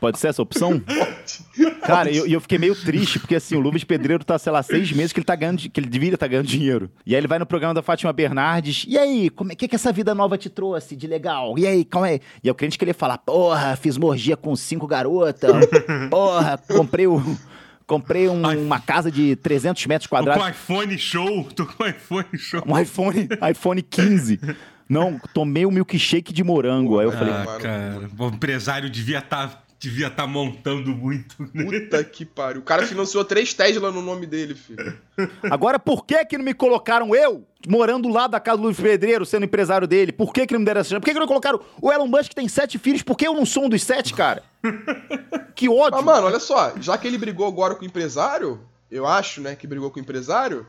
Pode 0.00 0.18
ser 0.18 0.28
essa 0.28 0.42
opção? 0.42 0.78
Pode. 0.80 1.80
Cara, 1.80 2.10
eu, 2.10 2.26
eu 2.26 2.40
fiquei 2.40 2.58
meio 2.58 2.74
triste, 2.74 3.18
porque 3.18 3.34
assim, 3.34 3.56
o 3.56 3.60
Luva 3.60 3.78
de 3.78 3.86
Pedreiro 3.86 4.24
tá, 4.24 4.38
sei 4.38 4.52
lá, 4.52 4.62
seis 4.62 4.92
meses 4.92 5.12
que 5.12 5.18
ele 5.18 5.24
tá 5.24 5.34
ganhando, 5.34 5.58
que 5.58 5.80
ele 5.80 5.88
deveria 5.88 6.14
estar 6.14 6.26
tá 6.26 6.30
ganhando 6.30 6.46
dinheiro. 6.46 6.90
E 7.04 7.14
aí 7.14 7.20
ele 7.20 7.26
vai 7.26 7.38
no 7.38 7.46
programa 7.46 7.74
da 7.74 7.82
Fátima 7.82 8.12
Bernardes. 8.12 8.84
E 8.86 8.96
aí, 8.96 9.30
como 9.30 9.52
é 9.52 9.54
que, 9.54 9.66
que 9.66 9.74
essa 9.74 9.92
vida 9.92 10.14
nova 10.14 10.38
te 10.38 10.48
trouxe 10.48 10.94
de 10.94 11.06
legal? 11.06 11.58
E 11.58 11.66
aí, 11.66 11.84
calma 11.84 12.08
aí. 12.08 12.20
E 12.42 12.48
é 12.48 12.52
o 12.52 12.54
crente 12.54 12.78
que 12.78 12.84
ele 12.84 12.92
fala: 12.92 13.18
porra, 13.18 13.76
fiz 13.76 13.96
morgia 13.96 14.36
com 14.36 14.54
cinco 14.54 14.86
garotas. 14.86 15.50
Porra, 16.10 16.58
comprei 16.58 17.06
o. 17.06 17.22
Comprei 17.86 18.28
um, 18.28 18.42
uma 18.66 18.78
casa 18.78 19.10
de 19.10 19.34
300 19.36 19.86
metros 19.86 20.06
quadrados. 20.06 20.42
Tô 20.42 20.46
com 20.46 20.50
iPhone 20.50 20.98
show, 20.98 21.44
tô 21.44 21.64
com 21.64 21.86
iPhone 21.86 22.26
show. 22.36 22.62
Um 22.66 22.78
iPhone, 22.78 23.28
iPhone 23.50 23.80
15. 23.80 24.40
Não, 24.86 25.18
tomei 25.32 25.64
um 25.64 25.70
milkshake 25.70 26.30
de 26.30 26.44
morango. 26.44 26.98
Aí 26.98 27.06
eu 27.06 27.12
falei, 27.12 27.32
ah, 27.32 27.58
cara, 27.58 28.10
o 28.18 28.26
empresário 28.28 28.90
devia 28.90 29.20
estar 29.20 29.48
tá 29.48 29.62
devia 29.78 30.08
estar 30.08 30.24
tá 30.24 30.28
montando 30.28 30.90
muito. 30.90 31.36
Né? 31.54 31.64
Puta 31.64 32.02
que 32.02 32.24
pariu. 32.24 32.60
O 32.60 32.64
cara 32.64 32.84
financiou 32.84 33.24
três 33.24 33.54
Tesla 33.54 33.92
no 33.92 34.02
nome 34.02 34.26
dele, 34.26 34.54
filho. 34.54 34.98
Agora, 35.44 35.78
por 35.78 36.04
que 36.04 36.24
que 36.24 36.36
não 36.36 36.44
me 36.44 36.52
colocaram 36.52 37.14
eu, 37.14 37.46
morando 37.66 38.08
lá 38.08 38.26
da 38.26 38.40
casa 38.40 38.58
do 38.58 38.64
Luiz 38.64 38.78
Pedreiro, 38.78 39.24
sendo 39.24 39.44
empresário 39.44 39.86
dele? 39.86 40.10
Por 40.10 40.32
que 40.32 40.46
que 40.46 40.52
não 40.52 40.60
me 40.60 40.66
deram 40.66 40.80
essa 40.80 40.90
chance? 40.90 41.00
Por 41.00 41.06
que 41.06 41.14
que 41.14 41.20
não 41.20 41.26
colocaram 41.26 41.60
o 41.80 41.92
Elon 41.92 42.06
Musk, 42.06 42.30
que 42.30 42.34
tem 42.34 42.48
sete 42.48 42.78
filhos? 42.78 43.02
Por 43.02 43.16
que 43.16 43.26
eu 43.26 43.34
não 43.34 43.46
sou 43.46 43.66
um 43.66 43.68
dos 43.68 43.82
sete, 43.82 44.14
cara? 44.14 44.42
que 45.54 45.68
ódio. 45.70 45.96
Mas, 45.96 46.04
mano, 46.04 46.26
olha 46.26 46.40
só. 46.40 46.72
Já 46.80 46.98
que 46.98 47.06
ele 47.06 47.18
brigou 47.18 47.46
agora 47.46 47.74
com 47.76 47.82
o 47.82 47.86
empresário, 47.86 48.60
eu 48.90 49.06
acho, 49.06 49.40
né, 49.40 49.54
que 49.54 49.66
brigou 49.66 49.90
com 49.90 50.00
o 50.00 50.02
empresário, 50.02 50.66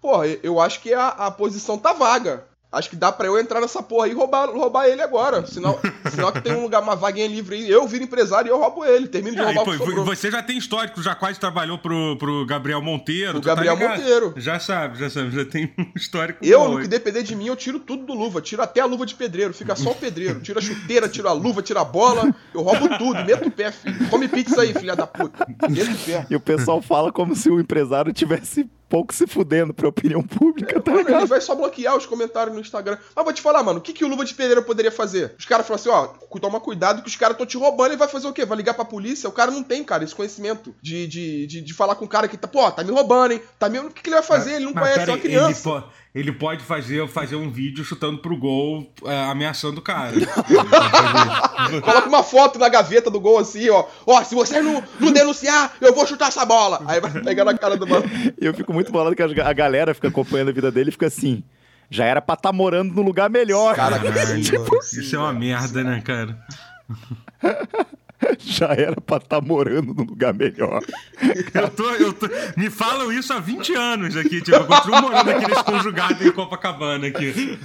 porra, 0.00 0.26
eu 0.42 0.60
acho 0.60 0.80
que 0.80 0.94
a, 0.94 1.08
a 1.08 1.30
posição 1.30 1.76
tá 1.76 1.92
vaga. 1.92 2.44
Acho 2.72 2.88
que 2.88 2.96
dá 2.96 3.12
pra 3.12 3.26
eu 3.26 3.38
entrar 3.38 3.60
nessa 3.60 3.82
porra 3.82 4.06
aí 4.06 4.12
e 4.12 4.14
roubar, 4.14 4.48
roubar 4.48 4.86
ele 4.86 5.02
agora. 5.02 5.46
Senão, 5.46 5.78
senão 6.10 6.32
que 6.32 6.40
tem 6.40 6.54
um 6.54 6.62
lugar, 6.62 6.80
uma 6.80 6.96
vaguinha 6.96 7.26
livre 7.28 7.56
aí, 7.56 7.70
eu 7.70 7.86
viro 7.86 8.04
empresário 8.04 8.48
e 8.48 8.50
eu 8.50 8.58
roubo 8.58 8.82
ele. 8.82 9.08
Termino 9.08 9.36
de 9.36 9.42
ah, 9.42 9.52
roubar 9.52 9.76
pô, 9.76 9.84
o 9.84 10.04
Você 10.06 10.30
já 10.30 10.42
tem 10.42 10.56
histórico, 10.56 11.02
já 11.02 11.14
quase 11.14 11.38
trabalhou 11.38 11.76
pro, 11.76 12.16
pro 12.16 12.46
Gabriel 12.46 12.80
Monteiro. 12.80 13.38
O 13.38 13.40
tá 13.42 13.54
Gabriel 13.54 13.78
tá 13.78 13.88
Monteiro. 13.88 14.32
Já 14.38 14.58
sabe, 14.58 14.98
já 14.98 15.10
sabe, 15.10 15.30
já 15.30 15.44
tem 15.44 15.70
um 15.78 15.86
histórico. 15.94 16.42
Eu, 16.42 16.60
bom, 16.60 16.68
no 16.70 16.80
que 16.80 16.88
depender 16.88 17.22
de 17.22 17.36
mim, 17.36 17.48
eu 17.48 17.56
tiro 17.56 17.78
tudo 17.78 18.06
do 18.06 18.14
luva. 18.14 18.40
Tiro 18.40 18.62
até 18.62 18.80
a 18.80 18.86
luva 18.86 19.04
de 19.04 19.14
pedreiro, 19.14 19.52
fica 19.52 19.76
só 19.76 19.90
o 19.90 19.94
pedreiro. 19.94 20.40
Tiro 20.40 20.58
a 20.58 20.62
chuteira, 20.62 21.10
tiro 21.10 21.28
a 21.28 21.32
luva, 21.32 21.60
tiro 21.60 21.78
a 21.78 21.84
bola. 21.84 22.34
Eu 22.54 22.62
roubo 22.62 22.88
tudo, 22.96 23.22
meto 23.22 23.48
o 23.48 23.50
pé, 23.50 23.70
filho. 23.70 24.08
Come 24.08 24.28
pizza 24.28 24.62
aí, 24.62 24.72
filha 24.72 24.96
da 24.96 25.06
puta. 25.06 25.46
Meto 25.68 25.92
o 25.92 25.98
pé. 25.98 26.26
E 26.30 26.34
o 26.34 26.40
pessoal 26.40 26.80
fala 26.80 27.12
como 27.12 27.36
se 27.36 27.50
o 27.50 27.60
empresário 27.60 28.14
tivesse 28.14 28.66
pouco 28.92 29.14
se 29.14 29.26
fudendo 29.26 29.72
pra 29.72 29.88
opinião 29.88 30.22
pública, 30.22 30.78
tá 30.78 30.90
mano, 30.90 31.08
Ele 31.08 31.24
vai 31.24 31.40
só 31.40 31.54
bloquear 31.54 31.96
os 31.96 32.04
comentários 32.04 32.54
no 32.54 32.60
Instagram. 32.60 32.98
Mas 33.16 33.24
vou 33.24 33.32
te 33.32 33.40
falar, 33.40 33.62
mano, 33.62 33.78
o 33.78 33.82
que, 33.82 33.90
que 33.90 34.04
o 34.04 34.08
Luva 34.08 34.22
de 34.22 34.34
Pedreiro 34.34 34.62
poderia 34.62 34.92
fazer? 34.92 35.34
Os 35.38 35.46
caras 35.46 35.66
falam 35.66 35.80
assim, 35.80 35.88
ó, 35.88 36.08
toma 36.38 36.60
cuidado 36.60 37.00
que 37.00 37.08
os 37.08 37.16
caras 37.16 37.32
estão 37.34 37.46
te 37.46 37.56
roubando. 37.56 37.92
Ele 37.92 37.96
vai 37.96 38.06
fazer 38.06 38.26
o 38.26 38.34
quê? 38.34 38.44
Vai 38.44 38.58
ligar 38.58 38.74
pra 38.74 38.84
polícia? 38.84 39.26
O 39.30 39.32
cara 39.32 39.50
não 39.50 39.62
tem, 39.62 39.82
cara, 39.82 40.04
esse 40.04 40.14
conhecimento 40.14 40.74
de, 40.82 41.06
de, 41.06 41.46
de, 41.46 41.60
de 41.62 41.72
falar 41.72 41.94
com 41.94 42.04
o 42.04 42.08
cara 42.08 42.28
que 42.28 42.36
tá, 42.36 42.46
pô, 42.46 42.70
tá 42.70 42.84
me 42.84 42.90
roubando, 42.90 43.32
hein? 43.32 43.40
Tá 43.58 43.66
me... 43.66 43.78
O 43.78 43.90
que, 43.90 44.02
que 44.02 44.10
ele 44.10 44.16
vai 44.16 44.24
fazer? 44.24 44.56
Ele 44.56 44.66
não 44.66 44.74
mas, 44.74 44.82
conhece, 44.92 45.10
é 45.10 45.14
uma 45.14 45.18
criança. 45.18 45.70
Ele, 45.70 45.84
ele 46.14 46.30
pode 46.30 46.62
fazer, 46.62 47.08
fazer 47.08 47.36
um 47.36 47.50
vídeo 47.50 47.84
chutando 47.84 48.18
pro 48.18 48.36
gol, 48.36 48.92
é, 49.06 49.24
ameaçando 49.24 49.78
o 49.78 49.82
cara. 49.82 50.12
Coloca 51.82 52.08
uma 52.08 52.22
foto 52.22 52.58
na 52.58 52.68
gaveta 52.68 53.10
do 53.10 53.18
gol 53.18 53.38
assim, 53.38 53.70
ó. 53.70 53.86
Ó, 54.06 54.22
se 54.22 54.34
você 54.34 54.60
não, 54.60 54.82
não 55.00 55.10
denunciar, 55.10 55.72
eu 55.80 55.94
vou 55.94 56.06
chutar 56.06 56.28
essa 56.28 56.44
bola. 56.44 56.82
Aí 56.86 57.00
vai 57.00 57.10
pegar 57.22 57.46
na 57.46 57.56
cara 57.56 57.78
do 57.78 57.86
mano. 57.86 58.04
Eu 58.38 58.52
fico 58.52 58.74
muito 58.74 58.92
bolado 58.92 59.16
que 59.16 59.22
a 59.22 59.52
galera 59.52 59.94
fica 59.94 60.08
acompanhando 60.08 60.50
a 60.50 60.52
vida 60.52 60.70
dele 60.70 60.90
e 60.90 60.92
fica 60.92 61.06
assim. 61.06 61.42
Já 61.88 62.04
era 62.04 62.20
pra 62.20 62.34
estar 62.34 62.50
tá 62.50 62.56
morando 62.56 62.94
num 62.94 63.02
lugar 63.02 63.30
melhor. 63.30 63.74
Cara, 63.74 63.98
tipo, 64.42 64.78
isso 64.78 65.16
é 65.16 65.18
uma 65.18 65.32
merda, 65.32 65.82
né, 65.82 66.02
cara? 66.02 66.38
já 68.58 68.66
era 68.66 69.00
pra 69.00 69.16
estar 69.16 69.40
tá 69.40 69.46
morando 69.46 69.94
num 69.94 70.04
lugar 70.04 70.34
melhor. 70.34 70.82
Eu 71.54 71.68
tô, 71.70 71.88
eu 71.90 72.12
tô, 72.12 72.28
me 72.56 72.68
falam 72.68 73.12
isso 73.12 73.32
há 73.32 73.38
20 73.38 73.74
anos 73.74 74.16
aqui, 74.16 74.40
tipo, 74.40 74.56
eu 74.56 74.64
continuo 74.66 75.02
morando 75.02 75.30
aqui 75.30 75.46
nesse 75.46 75.64
conjugado 75.64 76.26
em 76.26 76.32
Copacabana 76.32 77.06
aqui. 77.06 77.58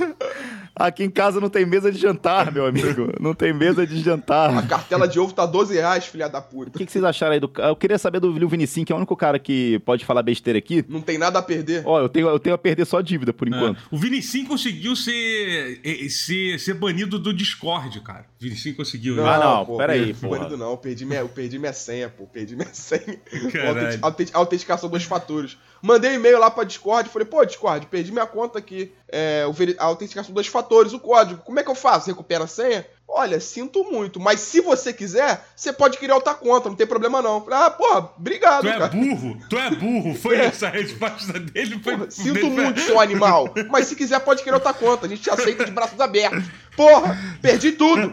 Aqui 0.80 1.04
em 1.04 1.10
casa 1.10 1.42
não 1.42 1.50
tem 1.50 1.66
mesa 1.66 1.92
de 1.92 1.98
jantar, 1.98 2.52
meu 2.52 2.66
amigo. 2.66 3.12
Não 3.20 3.34
tem 3.34 3.52
mesa 3.52 3.86
de 3.86 4.00
jantar. 4.00 4.56
A 4.56 4.62
cartela 4.62 5.08
de 5.08 5.20
ovo 5.20 5.34
tá 5.34 5.46
12 5.46 5.74
reais, 5.74 6.06
filha 6.06 6.30
da 6.30 6.40
puta. 6.40 6.70
O 6.70 6.78
que, 6.78 6.86
que, 6.86 6.92
vocês 6.92 7.04
acharam 7.04 7.34
aí 7.34 7.40
do. 7.40 7.52
Eu 7.58 7.76
queria 7.76 7.98
saber 7.98 8.20
do 8.20 8.32
Lil 8.32 8.48
Vinicim, 8.48 8.86
que 8.86 8.92
é 8.92 8.96
o 8.96 8.98
único 8.98 9.16
cara 9.16 9.40
que 9.40 9.80
pode 9.80 10.06
falar 10.06 10.22
besteira 10.22 10.60
aqui. 10.60 10.86
Não 10.88 11.02
tem 11.02 11.18
nada 11.18 11.40
a 11.40 11.42
perder. 11.42 11.82
Ó, 11.84 12.00
eu 12.00 12.08
tenho, 12.08 12.28
eu 12.28 12.40
tenho 12.40 12.54
a 12.54 12.58
perder 12.58 12.86
só 12.86 13.02
dívida, 13.02 13.34
por 13.34 13.48
é. 13.48 13.52
enquanto. 13.52 13.82
O 13.90 13.98
Vinicim 13.98 14.46
conseguiu 14.46 14.96
ser, 14.96 15.82
ser, 16.12 16.60
ser 16.60 16.74
banido 16.76 17.18
do 17.18 17.34
Discord, 17.34 18.00
cara. 18.02 18.26
O 18.40 18.44
Vinicim 18.44 18.74
conseguiu. 18.74 19.16
Não, 19.16 19.26
ah, 19.26 19.40
não, 19.40 19.66
pô, 19.66 19.78
peraí, 19.78 20.14
pô. 20.14 20.30
banido 20.30 20.58
não, 20.58 20.72
eu 20.72 20.78
perdi 20.78 21.06
minha, 21.06 21.22
eu 21.22 21.30
perdi 21.30 21.58
minha 21.58 21.74
senha, 21.74 22.08
pô. 22.08 22.26
Perdi 22.26 22.56
minha 22.56 22.70
senha. 22.72 23.20
Caralho. 23.52 24.00
Autenticação 24.34 24.90
dos 24.90 25.04
fatores. 25.04 25.58
Mandei 25.82 26.12
um 26.12 26.16
e-mail 26.16 26.40
lá 26.40 26.50
pra 26.50 26.64
Discord, 26.64 27.10
falei, 27.10 27.28
pô, 27.28 27.44
Discord, 27.46 27.86
perdi 27.88 28.12
minha 28.12 28.26
conta 28.26 28.60
aqui. 28.60 28.92
É, 29.10 29.44
a 29.78 29.86
autenticação 29.86 30.34
dos 30.34 30.48
fatores, 30.48 30.94
o 30.94 31.00
código. 31.00 31.42
Como 31.44 31.60
é 31.60 31.64
que 31.64 31.70
eu 31.70 31.76
faço? 31.76 32.08
Recupera 32.08 32.44
a 32.44 32.48
senha? 32.48 32.86
Olha, 33.10 33.40
sinto 33.40 33.86
muito, 33.86 34.20
mas 34.20 34.42
se 34.42 34.60
você 34.60 34.92
quiser, 34.92 35.42
você 35.56 35.72
pode 35.72 35.98
criar 35.98 36.16
outra 36.16 36.34
conta, 36.34 36.68
não 36.68 36.76
tem 36.76 36.86
problema 36.86 37.22
não. 37.22 37.46
Ah, 37.50 37.72
porra, 37.72 38.12
obrigado. 38.18 38.64
Tu 38.64 38.68
é 38.68 38.78
cara. 38.78 38.88
burro, 38.88 39.38
tu 39.50 39.58
é 39.58 39.70
burro. 39.72 40.14
Foi 40.14 40.36
é. 40.36 40.46
essa 40.46 40.68
a 40.68 40.70
resposta 40.70 41.40
dele. 41.40 41.80
Foi... 41.82 41.96
Porra, 41.96 42.12
sinto 42.12 42.34
dele... 42.34 42.50
muito, 42.50 42.82
seu 42.82 43.00
animal. 43.00 43.54
Mas 43.70 43.88
se 43.88 43.96
quiser, 43.96 44.20
pode 44.20 44.44
criar 44.44 44.56
outra 44.56 44.74
conta. 44.74 45.06
A 45.06 45.10
gente 45.10 45.22
te 45.22 45.30
aceita 45.30 45.64
de 45.64 45.72
braços 45.72 46.00
abertos. 46.02 46.44
Porra, 46.78 47.18
perdi 47.42 47.72
tudo. 47.72 48.12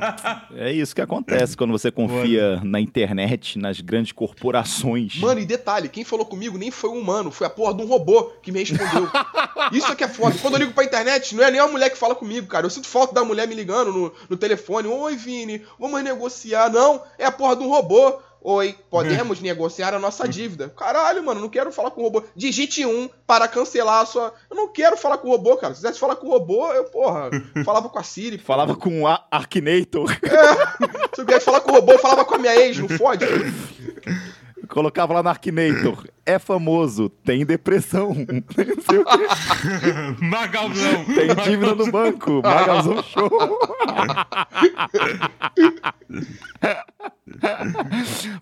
É 0.57 0.73
isso 0.73 0.95
que 0.95 1.03
acontece 1.03 1.55
quando 1.55 1.73
você 1.73 1.91
confia 1.91 2.61
na 2.65 2.81
internet, 2.81 3.59
nas 3.59 3.79
grandes 3.79 4.13
corporações. 4.13 5.19
Mano, 5.19 5.39
e 5.39 5.45
detalhe, 5.45 5.89
quem 5.89 6.03
falou 6.03 6.25
comigo 6.25 6.57
nem 6.57 6.71
foi 6.71 6.89
um 6.89 6.99
humano, 6.99 7.31
foi 7.31 7.47
a 7.47 7.51
porra 7.51 7.75
de 7.75 7.83
um 7.83 7.87
robô 7.87 8.33
que 8.43 8.51
me 8.51 8.61
respondeu. 8.61 9.11
Isso 9.71 9.93
é 9.93 9.95
que 9.95 10.05
é 10.05 10.09
foda. 10.09 10.37
Quando 10.41 10.55
eu 10.55 10.61
ligo 10.61 10.73
pra 10.73 10.85
internet, 10.85 11.35
não 11.35 11.45
é 11.45 11.51
nem 11.51 11.61
uma 11.61 11.73
mulher 11.73 11.91
que 11.91 11.99
fala 11.99 12.15
comigo, 12.15 12.47
cara. 12.47 12.65
Eu 12.65 12.71
sinto 12.71 12.87
falta 12.87 13.13
da 13.15 13.23
mulher 13.23 13.47
me 13.47 13.55
ligando 13.55 13.93
no, 13.93 14.13
no 14.31 14.37
telefone. 14.37 14.84
Oi, 14.87 15.17
Vini, 15.17 15.65
vamos 15.79 16.03
negociar. 16.03 16.71
Não, 16.71 17.03
é 17.19 17.25
a 17.25 17.33
porra 17.33 17.57
de 17.57 17.63
um 17.63 17.69
robô. 17.69 18.19
Oi, 18.47 18.77
podemos 18.91 19.41
negociar 19.43 19.95
a 19.95 19.99
nossa 19.99 20.29
dívida. 20.29 20.69
Caralho, 20.77 21.25
mano, 21.25 21.41
não 21.41 21.49
quero 21.49 21.73
falar 21.73 21.91
com 21.91 22.03
o 22.03 22.05
robô. 22.05 22.23
Digite 22.37 22.85
um 22.85 23.09
para 23.27 23.49
cancelar 23.49 24.03
a 24.03 24.07
sua. 24.07 24.35
Eu 24.51 24.57
não 24.57 24.69
quero 24.69 24.99
falar 24.99 25.17
com 25.17 25.29
o 25.29 25.31
robô, 25.31 25.57
cara. 25.57 25.75
Se 25.75 25.81
quisesse 25.81 25.99
falar 25.99 26.17
com 26.17 26.27
o 26.27 26.31
robô, 26.31 26.71
eu, 26.73 26.85
porra, 26.85 27.31
falava 27.65 27.89
com 27.89 27.99
a 27.99 28.03
Siri. 28.03 28.37
Porra. 28.37 28.47
Falava 28.47 28.77
com 28.77 29.03
o 29.03 29.07
Arkinator. 29.31 30.15
É, 30.25 31.15
se 31.15 31.21
eu 31.21 31.27
quisesse 31.27 31.45
falar 31.45 31.61
com 31.61 31.71
o 31.71 31.75
robô, 31.75 31.93
eu 31.93 31.99
falava 31.99 32.25
com 32.25 32.35
a 32.35 32.39
minha 32.39 32.55
ex, 32.57 32.77
não 32.77 32.89
fode? 32.89 33.25
Colocava 34.69 35.15
lá 35.15 35.23
no 35.23 35.29
Arkinator. 35.29 36.07
É 36.27 36.39
famoso, 36.39 37.09
tem 37.09 37.45
depressão. 37.45 38.15
Não 38.15 38.83
sei 38.83 38.99
o 38.99 39.05
quê. 39.05 40.25
Magalzão. 40.25 41.05
Tem 41.05 41.35
dívida 41.45 41.75
no 41.75 41.91
banco. 41.91 42.41
Magalzão 42.43 43.03
show. 43.03 43.31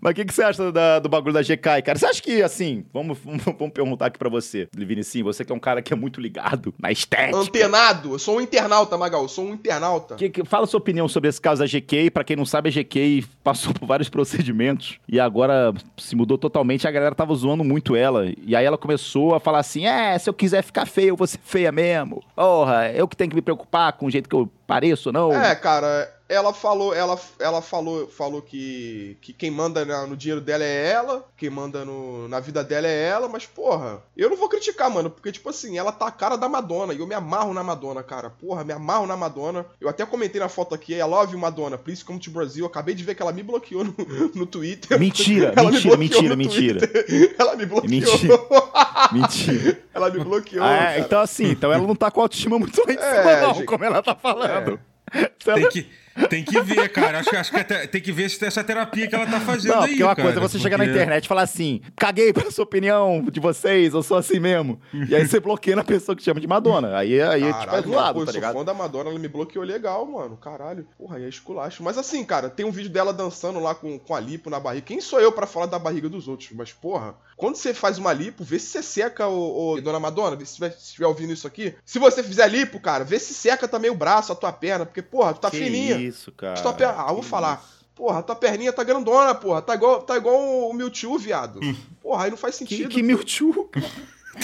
Mas 0.01 0.13
o 0.13 0.15
que, 0.15 0.25
que 0.25 0.35
você 0.35 0.43
acha 0.43 0.73
da, 0.73 0.99
do 0.99 1.09
bagulho 1.09 1.35
da 1.35 1.43
GK, 1.43 1.83
cara? 1.83 1.99
Você 1.99 2.07
acha 2.07 2.23
que, 2.23 2.43
assim, 2.43 2.85
vamos, 2.93 3.19
vamos 3.59 3.73
perguntar 3.73 4.07
aqui 4.07 4.19
pra 4.19 4.29
você, 4.29 4.69
Livini, 4.75 5.05
sim, 5.05 5.23
você 5.23 5.45
que 5.45 5.53
é 5.53 5.55
um 5.55 5.61
cara 5.61 5.83
que 5.83 5.93
é 5.93 5.97
muito 5.97 6.21
ligado 6.21 6.75
na 6.79 6.91
estética. 6.91 7.37
Antenado, 7.37 8.15
eu 8.15 8.19
sou 8.19 8.39
um 8.39 8.41
internauta, 8.41 8.97
Magal, 8.97 9.23
eu 9.23 9.29
sou 9.29 9.47
um 9.47 9.55
internauta. 9.55 10.17
Que, 10.17 10.29
que, 10.29 10.45
fala 10.45 10.67
sua 10.67 10.79
opinião 10.79 11.09
sobre 11.09 11.29
esse 11.29 11.41
caso 11.41 11.61
da 11.61 11.67
GK. 11.67 12.11
Pra 12.11 12.25
quem 12.25 12.37
não 12.37 12.45
sabe, 12.45 12.69
a 12.69 12.73
GK 12.73 13.25
passou 13.43 13.73
por 13.73 13.87
vários 13.87 14.09
procedimentos 14.11 14.99
e 15.09 15.19
agora 15.19 15.73
se 15.97 16.15
mudou 16.15 16.39
totalmente. 16.39 16.87
A 16.87 16.91
galera 16.91 17.15
tava 17.15 17.35
zoando 17.35 17.65
muito 17.65 17.97
ela. 17.97 18.27
E 18.45 18.55
aí 18.55 18.65
ela 18.65 18.79
começou 18.79 19.35
a 19.35 19.41
falar 19.41 19.61
assim: 19.61 19.87
é, 19.87 20.19
se 20.19 20.29
eu 20.29 20.35
quiser 20.35 20.63
ficar 20.63 20.87
feio, 20.87 21.11
eu 21.11 21.17
vou 21.17 21.27
ser 21.27 21.39
feia 21.43 21.73
mesmo. 21.73 22.23
Porra, 22.35 22.91
eu 22.93 23.07
que 23.09 23.17
tenho 23.17 23.31
que 23.31 23.37
me 23.37 23.43
preocupar 23.43 23.93
com 23.95 24.07
o 24.07 24.11
jeito 24.11 24.29
que 24.29 24.35
eu 24.35 24.51
pareço, 24.67 25.13
não? 25.13 25.33
É, 25.33 25.55
cara, 25.55 26.09
ela 26.33 26.55
falou, 26.55 26.95
ela, 26.95 27.19
ela 27.39 27.61
falou, 27.61 28.09
falou 28.09 28.41
que, 28.41 29.19
que 29.21 29.35
quem 29.35 29.51
manda 29.51 29.85
no 30.07 30.17
dinheiro 30.17 30.41
dela 30.41 30.65
é 30.65 30.91
ela, 30.91 31.27
quem 31.37 31.51
manda 31.51 31.85
no, 31.85 32.27
na 32.27 32.41
vida 32.41 32.65
dela 32.65 32.87
é 32.87 33.09
ela, 33.09 33.29
mas 33.29 33.45
porra, 33.45 34.03
eu 34.17 34.31
não 34.31 34.37
vou 34.37 34.49
criticar, 34.49 34.91
mano, 34.91 35.11
porque 35.11 35.31
tipo 35.31 35.51
assim, 35.51 35.77
ela 35.77 35.93
tá 35.93 36.07
a 36.07 36.11
cara 36.11 36.37
da 36.37 36.49
Madonna 36.49 36.95
e 36.95 37.01
eu 37.01 37.07
me 37.07 37.15
amarro 37.15 37.53
na 37.53 37.63
Madonna, 37.63 38.03
cara. 38.03 38.31
Porra, 38.31 38.65
me 38.65 38.73
amarro 38.73 39.07
na 39.07 39.17
Madonna. 39.17 39.67
Eu 39.79 39.89
até 39.89 40.07
comentei 40.07 40.41
na 40.41 40.49
foto 40.49 40.75
aqui, 40.75 40.95
I 40.95 41.03
love 41.03 41.37
Madonna, 41.37 41.77
please 41.77 42.03
come 42.03 42.19
to 42.19 42.31
Brasil. 42.31 42.65
Eu 42.65 42.69
acabei 42.69 42.95
de 42.95 43.05
ver 43.05 43.15
que 43.15 43.23
ela 43.23 43.33
me 43.33 43.43
bloqueou 43.43 43.85
no, 43.85 43.95
no 44.35 44.47
Twitter. 44.47 44.99
Mentira, 44.99 45.53
mentira, 45.63 45.97
mentira, 45.97 46.37
mentira. 46.37 46.81
Ela 47.39 47.57
me 47.57 47.67
bloqueou. 47.67 47.91
Mentira. 47.91 48.35
mentira. 49.13 49.81
Ela 49.93 50.11
me 50.11 50.23
bloqueou. 50.23 50.65
Ah, 50.65 50.95
é, 50.95 51.01
então 51.01 51.21
assim, 51.21 51.51
então 51.51 51.73
ela 51.73 51.87
não 51.87 51.95
tá 51.95 52.11
com 52.11 52.21
autoestima 52.21 52.59
muito 52.59 52.79
lá 52.87 52.93
em 52.93 52.99
cima, 52.99 53.31
é, 53.31 53.41
não, 53.41 53.55
gente, 53.55 53.65
como 53.65 53.85
ela 53.85 54.03
tá 54.03 54.15
falando. 54.15 54.79
É. 55.13 55.25
Tem 55.45 55.69
que 55.69 56.02
tem 56.29 56.45
que 56.45 56.61
ver, 56.61 56.89
cara. 56.91 57.21
Acho, 57.21 57.35
acho 57.37 57.51
que 57.51 57.59
até, 57.59 57.87
tem 57.87 58.01
que 58.01 58.13
ver 58.13 58.29
se 58.31 58.39
tem 58.39 58.49
essa 58.49 58.63
terapia 58.63 59.07
que 59.07 59.15
ela 59.15 59.27
tá 59.27 59.41
fazendo 59.41 59.75
não, 59.75 59.83
aí. 59.83 59.91
Porque 59.91 60.03
uma 60.03 60.15
cara, 60.15 60.29
coisa 60.29 60.39
é 60.39 60.43
você 60.43 60.53
porque... 60.53 60.63
chegar 60.63 60.79
na 60.79 60.87
internet 60.87 61.25
e 61.25 61.29
falar 61.29 61.43
assim: 61.43 61.81
caguei 61.97 62.33
pela 62.33 62.51
sua 62.51 62.65
opinião 62.65 63.25
de 63.31 63.41
vocês, 63.41 63.95
eu 63.95 64.03
sou 64.03 64.17
assim 64.17 64.39
mesmo. 64.39 64.81
E 65.09 65.15
aí 65.15 65.27
você 65.27 65.39
bloqueia 65.41 65.77
na 65.77 65.85
pessoa 65.85 66.15
que 66.15 66.23
chama 66.23 66.41
de 66.41 66.47
Madonna. 66.47 66.97
Aí, 66.97 67.21
aí 67.21 67.41
Caralho, 67.41 67.61
tipo, 67.61 67.77
é 67.77 67.83
zoado, 67.83 68.19
pô, 68.19 68.27
tá 68.27 68.33
ligado? 68.33 68.51
Eu 68.51 68.53
sou 68.55 68.61
fã 68.61 68.65
da 68.65 68.75
Madonna, 68.75 69.11
ela 69.11 69.19
me 69.19 69.29
bloqueou 69.29 69.65
legal, 69.65 70.07
mano. 70.07 70.37
Caralho. 70.37 70.87
Porra, 70.99 71.17
aí 71.17 71.25
é 71.25 71.29
esculacho. 71.29 71.83
Mas 71.83 71.97
assim, 71.99 72.25
cara, 72.25 72.49
tem 72.49 72.67
um 72.67 72.71
vídeo 72.71 72.91
dela 72.91 73.13
dançando 73.13 73.59
lá 73.59 73.75
com, 73.75 73.99
com 73.99 74.15
a 74.15 74.21
lipo 74.21 74.51
na 74.51 74.61
barriga. 74.61 74.87
Quem 74.87 75.01
sou 75.01 75.21
eu 75.21 75.33
para 75.33 75.47
falar 75.47 75.67
da 75.67 75.79
barriga 75.79 76.09
dos 76.09 76.29
outros? 76.29 76.51
Mas, 76.53 76.73
porra, 76.73 77.15
quando 77.37 77.57
você 77.57 77.75
faz 77.75 77.99
uma 77.99 78.13
lipo, 78.13 78.45
vê 78.45 78.59
se 78.59 78.67
você 78.67 78.83
seca, 78.83 79.27
o, 79.27 79.73
o 79.73 79.81
Dona 79.81 79.99
Madonna, 79.99 80.37
se 80.37 80.45
estiver 80.45 80.71
se 80.79 81.03
ouvindo 81.05 81.33
isso 81.33 81.47
aqui. 81.47 81.75
Se 81.85 81.99
você 81.99 82.23
fizer 82.23 82.47
lipo, 82.49 82.79
cara, 82.79 83.05
vê 83.05 83.19
se 83.19 83.35
seca 83.35 83.67
também 83.67 83.91
o 83.91 83.95
braço, 83.95 84.33
a 84.33 84.37
tua 84.37 84.53
perna, 84.53 84.87
porque, 84.87 85.03
porra, 85.03 85.35
tu 85.35 85.41
tá 85.41 85.51
que 85.51 85.59
fininha. 85.59 86.02
Isso, 86.07 86.33
cara. 86.33 86.61
Ah, 86.97 87.13
vou 87.13 87.23
falar. 87.23 87.65
Porra, 87.95 88.23
tua 88.23 88.35
perninha 88.35 88.73
tá 88.73 88.83
grandona, 88.83 89.35
porra. 89.35 89.61
Tá 89.63 89.75
igual, 89.75 90.03
tá 90.03 90.17
igual 90.17 90.69
o 90.69 90.73
Mewtwo, 90.73 91.19
viado. 91.19 91.61
Porra, 92.01 92.25
aí 92.25 92.31
não 92.31 92.37
faz 92.37 92.55
sentido. 92.55 92.89
Que, 92.89 92.97
que 92.97 93.03
Mewtwo? 93.03 93.71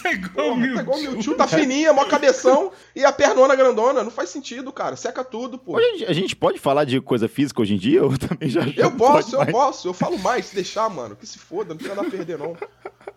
Tá 0.02 0.12
igual 0.12 0.48
o 0.48 0.50
Porra, 0.50 0.60
meu 0.60 0.74
tá 0.74 0.82
igual 0.82 0.98
o. 0.98 1.02
Mewtwo, 1.02 1.34
tá 1.34 1.48
fininha, 1.48 1.94
mó 1.94 2.04
cabeção 2.04 2.70
e 2.94 3.06
a 3.06 3.10
pernona 3.10 3.56
grandona. 3.56 4.04
Não 4.04 4.10
faz 4.10 4.28
sentido, 4.28 4.70
cara. 4.70 4.96
Seca 4.96 5.24
tudo, 5.24 5.56
pô. 5.56 5.76
Hoje 5.78 6.04
a 6.04 6.12
gente 6.12 6.36
pode 6.36 6.58
falar 6.58 6.84
de 6.84 7.00
coisa 7.00 7.26
física 7.26 7.62
hoje 7.62 7.74
em 7.74 7.78
dia? 7.78 8.00
Eu 8.00 8.18
também 8.18 8.50
já. 8.50 8.60
Eu 8.76 8.92
posso, 8.92 9.34
eu 9.34 9.38
mais. 9.38 9.50
posso. 9.50 9.88
Eu 9.88 9.94
falo 9.94 10.18
mais, 10.18 10.44
se 10.44 10.54
deixar, 10.54 10.90
mano. 10.90 11.16
Que 11.16 11.26
se 11.26 11.38
foda, 11.38 11.72
não 11.72 11.78
tem 11.78 11.88
nada 11.88 12.02
a 12.06 12.10
perder, 12.10 12.36
não. 12.36 12.54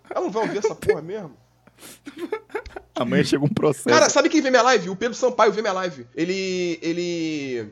Ela 0.09 0.21
não 0.21 0.31
vai 0.31 0.43
ouvir 0.43 0.59
essa 0.59 0.73
porra 0.73 1.01
mesmo. 1.01 1.35
Amanhã 3.01 3.23
chega 3.23 3.43
um 3.43 3.49
processo. 3.49 3.89
Cara, 3.89 4.09
sabe 4.09 4.29
quem 4.29 4.41
vê 4.41 4.49
minha 4.49 4.61
live? 4.61 4.89
O 4.89 4.95
Pedro 4.95 5.15
Sampaio 5.15 5.51
vê 5.51 5.61
minha 5.61 5.73
live. 5.73 6.05
Ele. 6.15 6.77
Ele. 6.81 7.67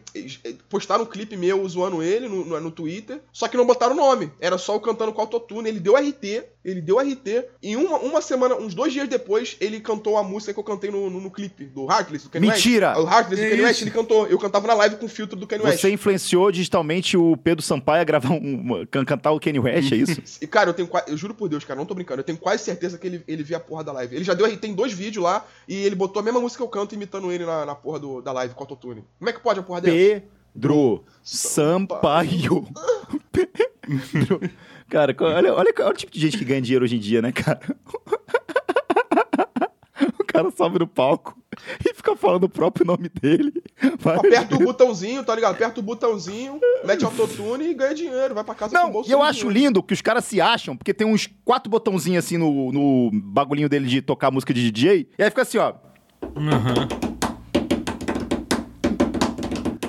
Postaram 0.70 1.04
um 1.04 1.08
clipe 1.08 1.36
meu 1.36 1.68
zoando 1.68 2.02
ele 2.02 2.28
no, 2.28 2.46
no, 2.46 2.60
no 2.60 2.72
Twitter, 2.72 3.20
só 3.32 3.48
que 3.48 3.58
não 3.58 3.66
botaram 3.66 3.94
o 3.94 3.98
nome. 3.98 4.32
Era 4.40 4.58
só 4.58 4.76
eu 4.76 4.80
cantando 4.80 5.14
com 5.14 5.22
autotune. 5.22 5.70
Ele 5.70 5.80
deu 5.80 5.96
RT. 5.96 6.44
Ele 6.64 6.82
deu 6.82 7.00
RT. 7.00 7.46
E 7.62 7.76
uma, 7.76 7.98
uma 7.98 8.22
semana, 8.22 8.56
uns 8.56 8.74
dois 8.74 8.92
dias 8.92 9.08
depois, 9.08 9.56
ele 9.62 9.80
cantou 9.80 10.18
a 10.18 10.24
música 10.24 10.54
que 10.54 10.60
eu 10.60 10.64
cantei 10.64 10.92
no, 10.92 11.10
no, 11.10 11.22
no 11.22 11.32
clipe 11.32 11.66
do 11.66 11.90
Heartless, 11.90 12.26
do 12.26 12.30
Kanye 12.30 12.48
West. 12.48 12.66
Mentira! 12.66 13.00
O 13.00 13.08
Heartless 13.08 13.42
do 13.42 13.48
É 13.48 13.50
Kanye 13.50 13.64
West, 13.64 13.82
ele 13.82 13.92
cantou. 13.92 14.28
Eu 14.28 14.38
cantava 14.38 14.68
na 14.68 14.74
live 14.74 14.98
com 14.98 15.06
o 15.06 15.10
filtro 15.10 15.38
do 15.38 15.48
Kanye 15.48 15.64
West. 15.64 15.82
Você 15.82 15.90
influenciou 15.90 16.52
digitalmente 16.52 17.16
o 17.16 17.38
Pedro 17.38 17.64
Sampaio 17.64 18.02
a 18.02 18.04
gravar 18.04 18.32
um, 18.32 18.86
cantar 19.06 19.32
o 19.32 19.40
Kanye 19.40 19.60
West, 19.60 19.92
é 19.92 19.96
isso? 19.96 20.22
E, 20.42 20.48
cara, 20.48 20.70
eu 20.70 20.74
tenho 20.74 20.90
Eu 21.08 21.18
juro 21.18 21.34
por 21.34 21.50
Deus, 21.50 21.64
cara, 21.64 21.78
não 21.78 21.86
tô 21.86 21.94
brincando. 21.94 22.22
Eu 22.22 22.24
tenho 22.24 22.38
quase 22.38 22.64
certeza 22.64 22.98
que 22.98 23.06
ele, 23.06 23.24
ele 23.28 23.44
viu 23.44 23.58
a 23.58 23.60
porra 23.60 23.84
da 23.84 23.92
live. 23.92 23.99
Ele 24.06 24.24
já 24.24 24.34
deu 24.34 24.46
RT 24.46 24.64
em 24.66 24.74
dois 24.74 24.94
vídeos 24.94 25.24
lá 25.24 25.46
e 25.68 25.76
ele 25.76 25.96
botou 25.96 26.20
a 26.20 26.24
mesma 26.24 26.40
música 26.40 26.58
que 26.58 26.64
eu 26.64 26.70
canto 26.70 26.96
imitando 26.96 27.32
ele 27.32 27.46
na, 27.46 27.66
na 27.66 27.76
porra 27.76 28.00
do, 28.00 28.22
da 28.22 28.32
live 28.32 28.54
com 28.54 28.64
autotune. 28.64 29.04
Como 29.18 29.30
é 29.30 29.34
que 29.34 29.40
pode 29.40 29.60
a 29.60 29.64
porra 29.64 29.82
dessa? 29.82 30.24
Pedro 30.54 31.04
Sampaio. 31.24 32.68
Pedro. 33.32 34.42
Cara, 34.90 35.16
olha, 35.20 35.54
olha, 35.54 35.74
olha 35.78 35.90
o 35.90 35.94
tipo 35.94 36.12
de 36.12 36.20
gente 36.20 36.38
que 36.38 36.44
ganha 36.46 36.62
dinheiro 36.62 36.84
hoje 36.84 36.96
em 36.96 37.00
dia, 37.00 37.22
né, 37.22 37.32
cara? 37.32 37.60
O 40.18 40.24
cara 40.32 40.52
sobe 40.52 40.80
no 40.80 40.88
palco 40.88 41.38
e 41.86 41.94
fica 41.94 42.16
falando 42.16 42.46
o 42.46 42.50
próprio 42.50 42.86
nome 42.86 43.10
dele. 43.10 43.59
Aperta 44.18 44.56
o 44.56 44.60
botãozinho, 44.60 45.24
tá 45.24 45.34
ligado? 45.36 45.54
Aperta 45.56 45.80
o 45.80 45.84
botãozinho, 45.84 46.60
mete 46.84 47.06
autotune 47.06 47.70
e 47.70 47.74
ganha 47.74 47.94
dinheiro. 47.96 48.36
Vai 48.36 48.44
pra 48.44 48.54
casa 48.56 48.76
com 48.76 48.82
o 48.82 48.86
Não, 48.86 48.92
bolso 48.92 49.10
e 49.10 49.14
eu 49.14 49.22
acho 49.24 49.40
dinheiro. 49.48 49.60
lindo 49.68 49.84
que 49.84 49.94
os 49.94 50.02
caras 50.02 50.26
se 50.26 50.42
acham, 50.42 50.76
porque 50.76 50.94
tem 50.94 51.08
uns 51.08 51.30
quatro 51.46 51.70
botãozinhos 51.70 52.26
assim 52.26 52.38
no, 52.38 52.72
no 52.72 53.10
bagulhinho 53.14 53.70
dele 53.70 53.88
de 53.88 54.02
tocar 54.02 54.32
música 54.32 54.54
de 54.54 54.70
DJ, 54.72 55.10
e 55.18 55.24
aí 55.24 55.30
fica 55.30 55.44
assim, 55.44 55.58
ó. 55.58 55.74
Aham. 56.36 56.88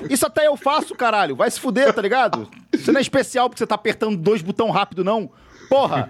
Isso 0.09 0.25
até 0.25 0.45
eu 0.47 0.57
faço, 0.57 0.93
caralho. 0.93 1.35
Vai 1.35 1.49
se 1.49 1.59
fuder, 1.59 1.93
tá 1.93 2.01
ligado? 2.01 2.47
Você 2.73 2.91
não 2.91 2.97
é 2.99 3.01
especial 3.01 3.49
porque 3.49 3.59
você 3.59 3.67
tá 3.67 3.75
apertando 3.75 4.17
dois 4.17 4.41
botão 4.41 4.69
rápido, 4.69 5.03
não. 5.03 5.29
Porra! 5.71 6.09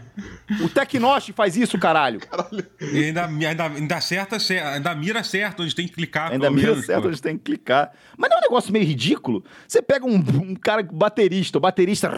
O 0.59 0.67
Tecnost 0.67 1.31
faz 1.33 1.55
isso, 1.55 1.77
caralho. 1.77 2.19
E 2.81 3.05
ainda, 3.05 3.27
ainda, 3.27 3.65
ainda 3.65 3.95
acerta, 3.95 4.39
cer- 4.39 4.65
ainda 4.65 4.95
mira 4.95 5.23
certo 5.23 5.61
onde 5.61 5.75
tem 5.75 5.87
que 5.87 5.93
clicar. 5.93 6.31
Ainda 6.31 6.45
pelo 6.47 6.55
mira 6.55 6.71
menos, 6.71 6.85
certo 6.87 7.03
pô. 7.03 7.09
onde 7.09 7.21
tem 7.21 7.37
que 7.37 7.43
clicar. 7.43 7.91
Mas 8.17 8.27
não 8.31 8.37
é 8.37 8.39
um 8.39 8.41
negócio 8.41 8.73
meio 8.73 8.83
ridículo? 8.83 9.43
Você 9.67 9.79
pega 9.83 10.03
um, 10.03 10.15
um 10.15 10.55
cara 10.55 10.81
baterista, 10.81 11.59
o 11.59 11.61
baterista. 11.61 12.09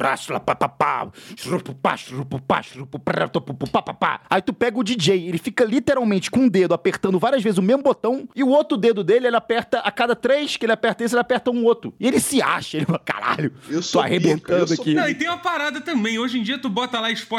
Aí 4.29 4.41
tu 4.41 4.53
pega 4.53 4.79
o 4.79 4.84
DJ, 4.84 5.27
ele 5.27 5.38
fica 5.38 5.65
literalmente 5.65 6.32
com 6.32 6.39
um 6.41 6.47
dedo 6.47 6.73
apertando 6.73 7.19
várias 7.19 7.43
vezes 7.43 7.58
o 7.58 7.62
mesmo 7.62 7.84
botão, 7.84 8.27
e 8.34 8.41
o 8.41 8.47
outro 8.47 8.77
dedo 8.77 9.03
dele, 9.03 9.27
ele 9.27 9.36
aperta, 9.36 9.79
a 9.79 9.91
cada 9.91 10.15
três 10.15 10.56
que 10.56 10.65
ele 10.65 10.71
aperta 10.71 11.03
esse, 11.03 11.13
ele 11.13 11.21
aperta 11.21 11.51
um 11.51 11.65
outro. 11.65 11.93
E 11.99 12.08
ele 12.08 12.21
se 12.21 12.41
acha, 12.41 12.77
ele 12.77 12.86
fala, 12.86 12.99
caralho, 12.99 13.53
Eu 13.69 13.82
tô 13.84 13.99
arrebentando 13.99 14.62
eu 14.63 14.67
sou 14.67 14.82
aqui. 14.82 14.93
Não, 14.93 15.10
e 15.10 15.13
tem 15.13 15.27
uma 15.27 15.38
parada 15.38 15.82
também. 15.82 16.17
Hoje 16.17 16.39
em 16.39 16.43
dia 16.43 16.58
tu 16.58 16.69
bota 16.69 16.99
lá 16.99 17.13
Spotify, 17.13 17.33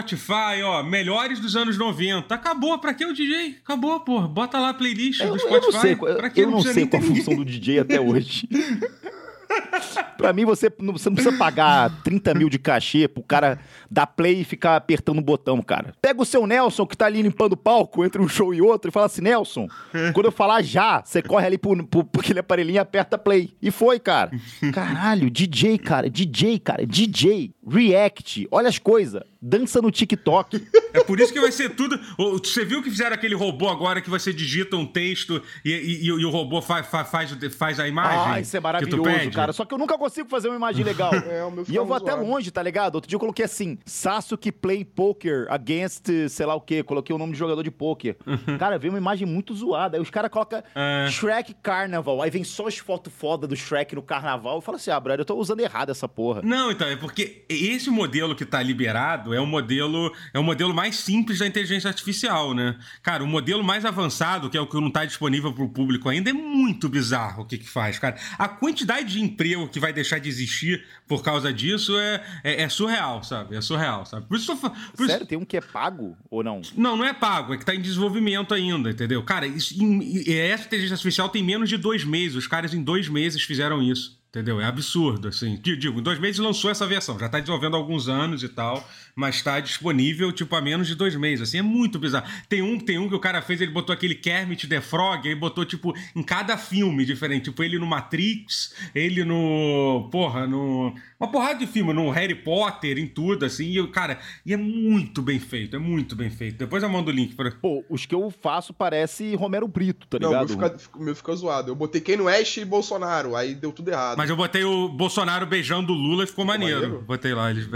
ó, 0.64 0.82
melhores 0.82 1.40
dos 1.40 1.56
anos 1.56 1.76
90. 1.78 2.34
Acabou, 2.34 2.78
pra 2.78 2.94
que 2.94 3.04
o 3.04 3.12
DJ? 3.12 3.58
Acabou, 3.64 4.00
pô. 4.00 4.20
Bota 4.22 4.58
lá 4.58 4.70
a 4.70 4.74
playlist 4.74 5.20
Eu, 5.20 5.28
do 5.28 5.34
eu 5.34 5.38
Spotify. 5.38 5.72
não 5.72 5.80
sei, 5.80 5.96
pra 5.96 6.30
que 6.30 6.40
eu 6.40 6.50
não 6.50 6.62
sei 6.62 6.86
qual 6.86 7.02
a 7.02 7.04
função 7.04 7.36
do 7.36 7.44
DJ 7.44 7.80
até 7.80 8.00
hoje. 8.00 8.48
pra 10.16 10.32
mim, 10.32 10.44
você 10.44 10.72
não, 10.80 10.92
você 10.92 11.08
não 11.08 11.14
precisa 11.14 11.36
pagar 11.36 12.02
30 12.02 12.34
mil 12.34 12.48
de 12.48 12.58
cachê 12.58 13.06
pro 13.08 13.22
cara 13.22 13.58
dar 13.90 14.06
play 14.06 14.40
e 14.40 14.44
ficar 14.44 14.76
apertando 14.76 15.18
o 15.18 15.22
botão, 15.22 15.60
cara. 15.62 15.94
Pega 16.00 16.20
o 16.20 16.24
seu 16.24 16.46
Nelson, 16.46 16.86
que 16.86 16.96
tá 16.96 17.06
ali 17.06 17.22
limpando 17.22 17.52
o 17.52 17.56
palco 17.56 18.04
entre 18.04 18.20
um 18.20 18.28
show 18.28 18.54
e 18.54 18.60
outro, 18.60 18.90
e 18.90 18.92
fala 18.92 19.06
assim, 19.06 19.22
Nelson, 19.22 19.68
quando 20.12 20.26
eu 20.26 20.32
falar 20.32 20.62
já, 20.62 21.02
você 21.04 21.22
corre 21.22 21.46
ali 21.46 21.58
pro, 21.58 21.76
pro, 21.86 22.04
pro 22.04 22.20
aquele 22.20 22.40
aparelhinho 22.40 22.76
e 22.76 22.78
aperta 22.78 23.18
play. 23.18 23.54
E 23.60 23.70
foi, 23.70 23.98
cara. 23.98 24.30
Caralho, 24.72 25.30
DJ, 25.30 25.78
cara, 25.78 26.08
DJ, 26.10 26.58
cara, 26.58 26.86
DJ, 26.86 27.52
React, 27.66 28.48
olha 28.50 28.68
as 28.68 28.78
coisas, 28.78 29.22
dança 29.44 29.82
no 29.82 29.90
TikTok. 29.90 30.66
É 30.94 31.04
por 31.04 31.20
isso 31.20 31.32
que 31.32 31.40
vai 31.40 31.52
ser 31.52 31.70
tudo. 31.76 31.98
Você 32.42 32.64
viu 32.64 32.82
que 32.82 32.90
fizeram 32.90 33.14
aquele 33.14 33.34
robô 33.34 33.68
agora 33.68 34.00
que 34.00 34.08
você 34.08 34.32
digita 34.32 34.76
um 34.76 34.86
texto 34.86 35.42
e, 35.64 35.70
e- 35.70 36.04
e 36.06 36.24
o 36.24 36.30
robô 36.30 36.62
fa- 36.62 36.82
fa- 36.82 37.04
faz, 37.04 37.30
faz 37.56 37.78
a 37.78 37.86
imagem? 37.86 38.32
Ah, 38.34 38.40
isso 38.40 38.56
é 38.56 38.60
maravilhoso, 38.60 39.30
cara. 39.32 39.52
Só 39.52 39.64
que 39.64 39.74
eu 39.74 39.78
nunca 39.78 39.98
consigo 39.98 40.28
fazer 40.28 40.48
uma 40.48 40.56
imagem 40.56 40.84
legal. 40.84 41.12
É, 41.34 41.42
o 41.44 41.50
meu 41.50 41.64
E 41.68 41.74
eu 41.74 41.84
vou 41.84 41.96
até 41.96 42.12
zoado. 42.12 42.26
longe, 42.26 42.50
tá 42.50 42.62
ligado? 42.62 42.94
Outro 42.94 43.08
dia 43.08 43.16
eu 43.16 43.20
coloquei 43.20 43.44
assim, 43.44 43.78
Sasuke 43.84 44.52
play 44.52 44.84
poker 44.84 45.46
against 45.50 46.06
sei 46.28 46.46
lá 46.46 46.54
o 46.54 46.60
quê. 46.60 46.82
Coloquei 46.82 47.14
o 47.14 47.18
nome 47.18 47.32
de 47.32 47.38
jogador 47.38 47.62
de 47.62 47.70
poker. 47.70 48.16
cara, 48.58 48.78
veio 48.78 48.92
uma 48.92 48.98
imagem 48.98 49.26
muito 49.26 49.54
zoada. 49.54 49.96
Aí 49.96 50.02
os 50.02 50.10
caras 50.10 50.30
colocam 50.30 50.62
É. 50.74 51.08
Shrek 51.10 51.54
Carnival. 51.62 52.22
Aí 52.22 52.30
vem 52.30 52.44
só 52.44 52.66
as 52.68 52.78
fotos 52.78 53.12
foda 53.12 53.46
do 53.46 53.56
Shrek 53.56 53.94
no 53.94 54.02
carnaval. 54.02 54.56
Eu 54.56 54.60
falo 54.60 54.76
assim, 54.76 54.90
ah, 54.90 55.00
brother, 55.00 55.20
eu 55.20 55.24
tô 55.24 55.34
usando 55.36 55.60
errado 55.60 55.90
essa 55.90 56.08
porra. 56.08 56.40
Não, 56.44 56.70
então, 56.70 56.86
é 56.86 56.96
porque 56.96 57.44
esse 57.48 57.90
modelo 57.90 58.34
que 58.36 58.44
tá 58.44 58.62
liberado 58.62 59.33
é 59.34 59.40
o 59.40 59.46
modelo 59.46 60.12
é 60.32 60.38
o 60.38 60.42
modelo 60.42 60.72
mais 60.74 60.96
simples 60.96 61.38
da 61.38 61.46
inteligência 61.46 61.88
artificial, 61.88 62.54
né? 62.54 62.76
Cara, 63.02 63.22
o 63.22 63.26
modelo 63.26 63.62
mais 63.64 63.84
avançado, 63.84 64.48
que 64.48 64.56
é 64.56 64.60
o 64.60 64.66
que 64.66 64.80
não 64.80 64.90
tá 64.90 65.04
disponível 65.04 65.52
pro 65.52 65.68
público 65.68 66.08
ainda, 66.08 66.30
é 66.30 66.32
muito 66.32 66.88
bizarro 66.88 67.42
o 67.42 67.46
que 67.46 67.58
que 67.58 67.68
faz, 67.68 67.98
cara. 67.98 68.16
A 68.38 68.48
quantidade 68.48 69.12
de 69.12 69.20
emprego 69.20 69.68
que 69.68 69.78
vai 69.80 69.92
deixar 69.92 70.18
de 70.18 70.28
existir 70.28 70.84
por 71.06 71.22
causa 71.22 71.52
disso 71.52 71.96
é, 71.98 72.24
é, 72.42 72.62
é 72.62 72.68
surreal, 72.68 73.22
sabe? 73.22 73.56
É 73.56 73.60
surreal, 73.60 74.06
sabe? 74.06 74.26
Por 74.26 74.36
isso, 74.36 74.56
por 74.56 74.72
isso- 74.96 75.06
Sério, 75.06 75.26
tem 75.26 75.36
um 75.38 75.44
que 75.44 75.56
é 75.56 75.60
pago 75.60 76.16
ou 76.30 76.42
não? 76.42 76.62
não, 76.76 76.96
não 76.96 77.04
é 77.04 77.12
pago, 77.12 77.52
é 77.54 77.58
que 77.58 77.64
tá 77.64 77.74
em 77.74 77.80
desenvolvimento 77.80 78.54
ainda, 78.54 78.90
entendeu? 78.90 79.22
Cara, 79.22 79.46
isso, 79.46 79.74
em- 79.82 80.24
essa 80.32 80.64
inteligência 80.66 80.94
artificial 80.94 81.28
tem 81.28 81.42
menos 81.42 81.68
de 81.68 81.76
dois 81.76 82.04
meses. 82.04 82.36
Os 82.36 82.46
caras 82.46 82.72
em 82.74 82.82
dois 82.82 83.08
meses 83.08 83.42
fizeram 83.42 83.82
isso. 83.82 84.22
Entendeu? 84.34 84.60
É 84.60 84.64
absurdo, 84.64 85.28
assim. 85.28 85.56
Di- 85.62 85.76
Digo, 85.76 86.00
em 86.00 86.02
dois 86.02 86.18
meses 86.18 86.40
lançou 86.40 86.68
essa 86.68 86.84
versão. 86.88 87.16
Já 87.16 87.28
tá 87.28 87.38
desenvolvendo 87.38 87.74
há 87.74 87.78
alguns 87.78 88.08
anos 88.08 88.42
e 88.42 88.48
tal, 88.48 88.84
mas 89.14 89.40
tá 89.40 89.60
disponível, 89.60 90.32
tipo, 90.32 90.56
há 90.56 90.60
menos 90.60 90.88
de 90.88 90.96
dois 90.96 91.14
meses. 91.14 91.48
Assim, 91.48 91.58
é 91.58 91.62
muito 91.62 92.00
bizarro. 92.00 92.26
Tem 92.48 92.60
um, 92.60 92.76
tem 92.80 92.98
um 92.98 93.08
que 93.08 93.14
o 93.14 93.20
cara 93.20 93.40
fez, 93.40 93.60
ele 93.60 93.70
botou 93.70 93.92
aquele 93.92 94.16
Kermit 94.16 94.66
the 94.66 94.80
Frog, 94.80 95.28
aí 95.28 95.36
botou, 95.36 95.64
tipo, 95.64 95.94
em 96.16 96.22
cada 96.24 96.58
filme 96.58 97.04
diferente. 97.04 97.44
Tipo, 97.44 97.62
ele 97.62 97.78
no 97.78 97.86
Matrix, 97.86 98.74
ele 98.92 99.24
no. 99.24 100.08
Porra, 100.10 100.48
no. 100.48 100.92
Uma 101.20 101.30
porrada 101.30 101.60
de 101.60 101.66
filme, 101.68 101.92
no 101.92 102.10
Harry 102.10 102.34
Potter, 102.34 102.98
em 102.98 103.06
tudo, 103.06 103.44
assim. 103.44 103.66
E, 103.78 103.86
cara, 103.88 104.18
e 104.44 104.52
é 104.52 104.56
muito 104.56 105.22
bem 105.22 105.38
feito, 105.38 105.76
é 105.76 105.78
muito 105.78 106.16
bem 106.16 106.28
feito. 106.28 106.58
Depois 106.58 106.82
eu 106.82 106.88
mando 106.88 107.08
o 107.10 107.14
link 107.14 107.36
pra. 107.36 107.52
Pô, 107.52 107.84
os 107.88 108.04
que 108.04 108.14
eu 108.14 108.30
faço 108.42 108.74
parece 108.74 109.34
Romero 109.36 109.68
Brito, 109.68 110.08
tá 110.08 110.18
Não, 110.18 110.30
o 110.30 110.32
meu 110.32 110.44
ligado? 110.44 110.78
fica, 110.80 110.98
o 110.98 111.02
meu 111.04 111.14
fica 111.14 111.34
zoado. 111.36 111.70
Eu 111.70 111.76
botei 111.76 112.00
Kanye 112.00 112.22
West 112.22 112.56
e 112.56 112.64
Bolsonaro, 112.64 113.36
aí 113.36 113.54
deu 113.54 113.70
tudo 113.70 113.90
errado. 113.90 114.16
Mas 114.18 114.23
eu 114.28 114.36
botei 114.36 114.64
o 114.64 114.88
Bolsonaro 114.88 115.46
beijando 115.46 115.92
o 115.92 115.96
Lula 115.96 116.24
e 116.24 116.26
ficou 116.26 116.44
maneiro. 116.44 116.80
maneiro? 116.80 117.02
Botei 117.02 117.34
lá, 117.34 117.50
eles. 117.50 117.68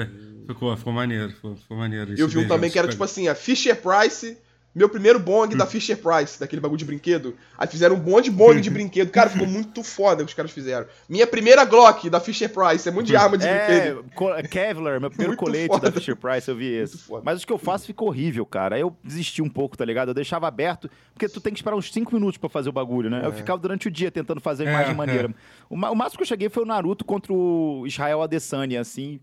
Ficou, 0.47 0.75
ficou 0.77 0.93
maneiro, 0.93 1.31
ficou, 1.31 1.57
ficou 1.57 1.77
maneiro. 1.77 2.15
Eu 2.17 2.27
vi 2.27 2.39
um 2.39 2.49
também 2.49 2.71
que 2.71 2.79
era 2.79 2.89
tipo 2.89 3.05
assim, 3.05 3.29
a 3.29 3.35
Fisher 3.35 3.77
Price, 3.77 4.37
meu 4.79 4.89
primeiro 4.89 5.19
bong 5.19 5.55
da 5.57 5.67
Fisher 5.67 5.97
Price, 5.99 6.39
daquele 6.39 6.61
bagulho 6.61 6.79
de 6.79 6.85
brinquedo. 6.85 7.35
Aí 7.59 7.67
fizeram 7.67 7.97
um 7.97 7.99
monte 7.99 8.25
de 8.27 8.31
bong 8.31 8.61
de 8.61 8.71
brinquedo. 8.71 9.11
Cara, 9.11 9.29
ficou 9.29 9.47
muito 9.49 9.83
foda 9.83 10.23
o 10.23 10.25
que 10.25 10.31
os 10.31 10.35
caras 10.35 10.51
fizeram. 10.53 10.87
Minha 11.09 11.27
primeira 11.27 11.65
Glock 11.65 12.09
da 12.09 12.21
Fisher 12.21 12.49
Price, 12.49 12.89
é 12.89 12.93
muito 12.93 13.09
de 13.09 13.17
arma 13.17 13.37
de 13.37 13.47
É, 13.47 13.93
brinquedo. 13.95 14.49
Kevlar, 14.49 15.01
meu 15.01 15.11
primeiro 15.11 15.33
Muito 15.33 15.39
colete 15.41 15.67
foda. 15.67 15.91
da 15.91 15.93
Fisher 16.01 16.17
Price, 16.17 16.49
eu 16.49 16.57
vi 16.57 16.67
esse. 16.73 16.99
Mas 17.25 17.39
os 17.39 17.45
que 17.45 17.53
eu 17.53 17.59
faço 17.59 17.85
ficou 17.87 18.09
horrível, 18.09 18.47
cara. 18.47 18.77
Aí 18.77 18.81
eu 18.81 18.97
desisti 19.03 19.43
um 19.43 19.49
pouco, 19.51 19.77
tá 19.77 19.85
ligado? 19.85 20.09
Eu 20.09 20.15
deixava 20.15 20.47
aberto, 20.47 20.89
porque 21.13 21.29
tu 21.29 21.41
tem 21.41 21.53
que 21.53 21.59
esperar 21.59 21.75
uns 21.77 21.93
5 21.93 22.15
minutos 22.15 22.39
pra 22.39 22.49
fazer 22.49 22.69
o 22.69 22.73
bagulho, 22.73 23.11
né? 23.11 23.23
Eu 23.25 23.33
ficava 23.33 23.59
durante 23.61 23.89
o 23.89 23.91
dia 23.91 24.11
tentando 24.11 24.41
fazer 24.41 24.67
a 24.67 24.71
É, 24.71 24.73
imagem 24.73 24.93
é. 24.93 24.95
maneira. 24.95 25.35
O, 25.69 25.77
ma- 25.77 25.91
o 25.91 25.95
máximo 25.97 26.19
que 26.19 26.23
eu 26.23 26.29
cheguei 26.29 26.49
foi 26.49 26.63
o 26.63 26.67
Naruto 26.67 27.05
contra 27.05 27.33
o 27.33 27.85
Israel 27.87 28.23
Adesanya, 28.23 28.81
assim. 28.81 29.19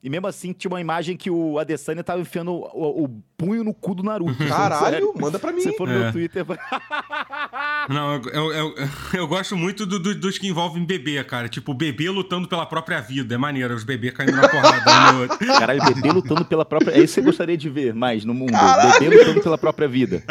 E 0.00 0.08
mesmo 0.08 0.28
assim, 0.28 0.52
tinha 0.52 0.70
uma 0.70 0.80
imagem 0.80 1.16
que 1.16 1.28
o 1.28 1.58
Adesanya 1.58 2.04
tava 2.04 2.20
enfiando 2.20 2.52
o, 2.52 2.60
o- 2.72 3.04
o 3.04 3.08
punho 3.36 3.64
no 3.64 3.74
cu 3.74 3.96
do 3.96 4.02
Naruto. 4.04 4.46
Caralho, 4.46 4.84
Sério. 4.84 5.12
manda 5.20 5.40
pra 5.40 5.50
mim. 5.50 5.60
Se 5.60 5.72
for 5.76 5.88
no 5.88 5.94
É. 5.94 5.98
meu 5.98 6.12
Twitter... 6.12 6.46
Não, 7.88 8.14
eu, 8.14 8.22
eu, 8.32 8.52
eu, 8.52 8.74
eu 9.14 9.26
gosto 9.26 9.56
muito 9.56 9.84
do- 9.84 9.98
do- 9.98 10.14
dos 10.14 10.38
que 10.38 10.46
envolvem 10.46 10.84
bebê, 10.84 11.22
cara. 11.24 11.48
Tipo, 11.48 11.74
bebê 11.74 12.08
lutando 12.10 12.46
pela 12.46 12.64
própria 12.64 13.00
vida. 13.00 13.34
É 13.34 13.38
maneiro, 13.38 13.74
os 13.74 13.82
bebês 13.82 14.12
caindo 14.14 14.36
na 14.36 14.48
porrada 14.48 15.10
um 15.10 15.12
no 15.14 15.20
outro. 15.22 15.46
Caralho, 15.46 15.82
bebê 15.84 16.12
lutando 16.12 16.44
pela 16.44 16.64
própria. 16.64 16.92
É 16.92 16.98
isso 17.00 17.14
que 17.14 17.20
você 17.20 17.22
gostaria 17.22 17.56
de 17.56 17.68
ver 17.68 17.92
mais 17.92 18.24
no 18.24 18.32
mundo. 18.34 18.52
Caralho! 18.52 19.00
Bebê 19.00 19.16
lutando 19.16 19.40
pela 19.42 19.58
própria 19.58 19.88
vida. 19.88 20.22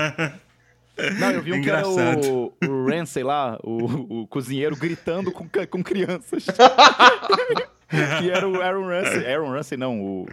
Não, 1.19 1.29
eu 1.31 1.43
vi 1.43 1.53
um 1.53 1.61
que 1.61 1.69
era 1.69 1.81
Engraçado. 1.87 2.27
o, 2.27 2.53
o 2.65 2.85
Ramsey 2.87 3.23
lá, 3.23 3.59
o, 3.63 4.21
o 4.21 4.27
cozinheiro, 4.27 4.75
gritando 4.75 5.31
com, 5.31 5.47
com 5.69 5.83
crianças. 5.83 6.45
que 7.87 8.29
era 8.31 8.47
o 8.47 8.61
Aaron 8.61 8.87
Ramsey. 8.87 9.25
Aaron 9.25 9.51
Ramsey, 9.51 9.77
não, 9.77 10.01
o. 10.01 10.27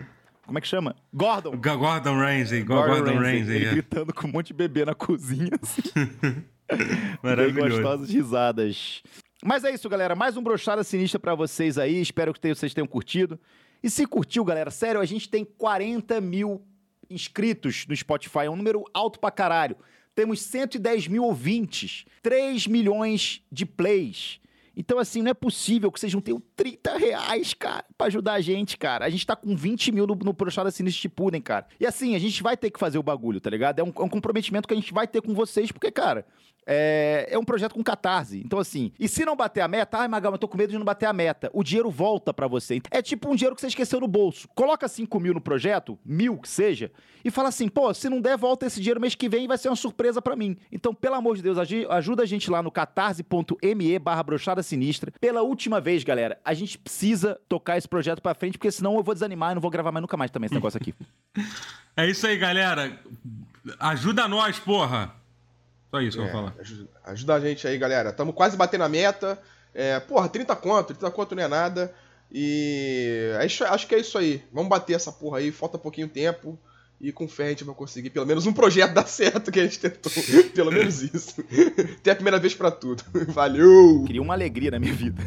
Como 0.45 0.59
é 0.59 0.61
que 0.61 0.69
chama? 0.69 0.95
Gordon. 1.13 1.57
Gordon 1.57 2.17
Ramsay. 2.17 2.63
Gordon, 2.63 2.95
Gordon 2.97 3.15
Ramsay. 3.15 3.39
Ramsay 3.39 3.67
é. 3.67 3.71
gritando 3.71 4.13
com 4.13 4.27
um 4.27 4.31
monte 4.31 4.49
de 4.49 4.55
bebê 4.55 4.85
na 4.85 4.95
cozinha. 4.95 5.51
Assim. 5.63 5.83
Maravilhoso. 7.23 7.69
Bem 7.69 7.83
gostosas 7.83 8.11
risadas. 8.11 9.03
Mas 9.43 9.65
é 9.65 9.73
isso, 9.73 9.89
galera. 9.89 10.15
Mais 10.15 10.37
um 10.37 10.43
brochada 10.43 10.85
sinistra 10.85 11.19
para 11.19 11.35
vocês 11.35 11.79
aí. 11.79 12.01
Espero 12.01 12.35
que 12.35 12.55
vocês 12.55 12.75
tenham 12.75 12.87
curtido. 12.87 13.39
E 13.83 13.91
se 13.91 14.07
curtiu, 14.07 14.45
galera, 14.45 14.71
sério, 14.71 15.01
a 15.01 15.05
gente 15.05 15.29
tem 15.29 15.45
40 15.45 16.19
mil 16.21 16.63
inscritos 17.11 17.87
no 17.87 17.95
Spotify. 17.95 18.41
É 18.47 18.51
um 18.51 18.57
número 18.57 18.85
alto 18.95 19.21
pra 19.21 19.31
caralho. 19.31 19.77
Temos 20.15 20.41
110 20.43 21.09
mil 21.09 21.25
ouvintes, 21.25 22.05
3 22.23 22.67
milhões 22.67 23.43
de 23.51 23.67
plays. 23.67 24.41
Então, 24.77 24.99
assim, 24.99 25.23
não 25.23 25.31
é 25.31 25.35
possível 25.35 25.91
que 25.91 26.01
vocês 26.01 26.13
não 26.13 26.21
tenham 26.21 26.43
30 26.57 26.97
reais, 26.99 27.55
cara, 27.55 27.85
pra 27.97 28.09
ajudar 28.09 28.35
a 28.35 28.41
gente, 28.41 28.77
cara. 28.77 29.05
A 29.05 29.11
gente 29.11 29.27
tá 29.27 29.37
com 29.37 29.55
20 29.55 29.93
mil 29.93 30.07
no, 30.07 30.15
no 30.17 30.35
Prochada 30.35 30.71
Sinistra 30.71 31.01
Chipuden, 31.01 31.41
cara. 31.41 31.67
E 31.79 31.87
assim, 31.87 32.15
a 32.15 32.19
gente 32.19 32.43
vai 32.43 32.57
ter 32.57 32.71
que 32.71 32.79
fazer 32.79 32.99
o 32.99 33.03
bagulho, 33.03 33.41
tá 33.41 33.51
ligado? 33.51 33.79
É 33.79 33.83
um, 33.83 33.93
é 33.97 34.03
um 34.03 34.09
comprometimento 34.09 34.67
que 34.67 34.75
a 34.75 34.77
gente 34.77 34.93
vai 34.93 35.07
ter 35.07 35.23
com 35.23 35.35
vocês, 35.35 35.71
porque, 35.71 35.91
cara, 35.91 36.27
é, 36.67 37.29
é, 37.31 37.39
um 37.39 37.45
projeto 37.45 37.75
com 37.75 37.83
catarse. 37.83 38.41
Então, 38.45 38.59
assim, 38.59 38.93
e 38.99 39.09
se 39.09 39.25
não 39.25 39.37
bater 39.37 39.61
a 39.61 39.69
meta, 39.69 39.99
ai, 39.99 40.09
Magal, 40.09 40.33
eu 40.33 40.39
tô 40.39 40.49
com 40.49 40.57
medo 40.57 40.71
de 40.71 40.79
não 40.79 40.85
bater 40.85 41.07
a 41.07 41.13
meta. 41.13 41.51
O 41.53 41.63
dinheiro 41.63 41.91
volta 41.91 42.33
para 42.33 42.47
você. 42.47 42.81
É 42.91 43.03
tipo 43.03 43.31
um 43.31 43.35
dinheiro 43.35 43.55
que 43.55 43.61
você 43.61 43.69
esqueceu 43.69 44.01
no 44.01 44.09
bolso. 44.09 44.49
Coloca 44.55 44.89
5 44.89 45.21
mil 45.21 45.35
no 45.35 45.41
projeto, 45.41 45.99
mil 46.05 46.39
que 46.39 46.49
seja, 46.49 46.91
e 47.25 47.31
fala 47.31 47.49
assim, 47.49 47.69
pô, 47.69 47.93
se 47.95 48.09
não 48.09 48.21
der, 48.21 48.37
volta 48.37 48.67
esse 48.67 48.81
dinheiro 48.81 49.01
mês 49.01 49.15
que 49.15 49.29
vem 49.29 49.47
vai 49.47 49.57
ser 49.57 49.69
uma 49.69 49.77
surpresa 49.77 50.21
para 50.21 50.37
mim. 50.37 50.57
Então, 50.71 50.95
pelo 50.95 51.15
amor 51.15 51.37
de 51.37 51.43
Deus, 51.43 51.59
ajuda 51.59 52.23
a 52.23 52.27
gente 52.27 52.51
lá 52.51 52.63
no 52.63 52.71
catarse.me 52.71 53.99
barra 53.99 54.23
brochada 54.23 54.63
sinistra. 54.63 55.13
Pela 55.21 55.43
última 55.43 55.81
vez, 55.81 56.05
galera, 56.05 56.39
a 56.45 56.53
gente 56.53 56.79
precisa 56.79 57.41
tocar 57.49 57.79
esse 57.79 57.89
projeto 57.89 58.21
pra 58.21 58.35
frente, 58.35 58.59
porque 58.59 58.71
senão 58.71 58.97
eu 58.97 59.03
vou 59.03 59.15
desanimar 59.15 59.53
e 59.53 59.55
não 59.55 59.63
vou 59.63 59.71
gravar 59.71 59.91
mais 59.91 60.03
nunca 60.03 60.17
mais 60.17 60.31
também 60.31 60.47
esse 60.47 60.55
negócio 60.55 60.79
aqui. 60.79 60.95
é 61.97 62.09
isso 62.09 62.27
aí, 62.27 62.37
galera. 62.37 62.99
Ajuda 63.79 64.29
nós, 64.29 64.59
porra. 64.59 65.24
Só 65.95 66.01
isso 66.01 66.17
que 66.17 66.25
é, 66.25 66.27
eu 66.27 66.33
vou 66.33 66.41
falar. 66.41 66.55
Ajuda, 66.59 66.91
ajuda, 67.05 67.35
a 67.35 67.41
gente 67.41 67.69
aí, 67.69 67.79
galera. 67.79 68.13
Tamo 68.13 68.33
quase 68.33 68.57
batendo 68.57 68.83
a 68.83 68.89
meta. 68.89 69.39
É, 69.73 70.01
porra, 70.01 70.29
30 70.29 70.57
conto, 70.57 70.89
30 70.89 71.11
conto 71.13 71.37
não 71.37 71.43
é 71.45 71.47
nada. 71.47 71.95
E 72.33 73.31
é 73.39 73.47
isso, 73.47 73.63
acho 73.65 73.87
que 73.87 73.95
é 73.95 74.01
isso 74.01 74.19
aí. 74.19 74.43
Vamos 74.53 74.69
bater 74.69 74.95
essa 74.95 75.13
porra 75.13 75.39
aí, 75.39 75.53
falta 75.53 75.79
pouquinho 75.79 76.09
tempo. 76.09 76.59
E 77.01 77.13
com 77.13 77.29
fé 77.29 77.47
a 77.47 77.49
gente 77.51 77.63
vai 77.63 77.75
conseguir 77.77 78.11
pelo 78.11 78.27
menos 78.27 78.45
um 78.45 78.53
projeto 78.53 78.91
dar 78.95 79.07
certo 79.07 79.53
que 79.53 79.61
a 79.61 79.63
gente 79.63 79.79
tentou. 79.79 80.11
pelo 80.53 80.73
menos 80.73 81.01
isso. 81.01 81.41
Tem 82.03 82.13
a 82.13 82.17
primeira 82.17 82.41
vez 82.41 82.57
para 82.57 82.73
tudo. 82.73 83.05
Valeu! 83.31 84.03
Queria 84.05 84.23
uma 84.23 84.35
alegria 84.35 84.73
na 84.73 84.81
minha 84.81 84.95
vida. 84.95 85.23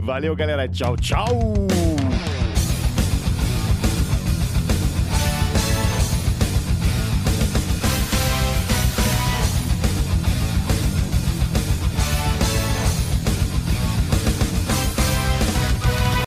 Valeu, 0.00 0.34
galera. 0.34 0.68
Tchau, 0.68 0.96
tchau! 0.96 1.28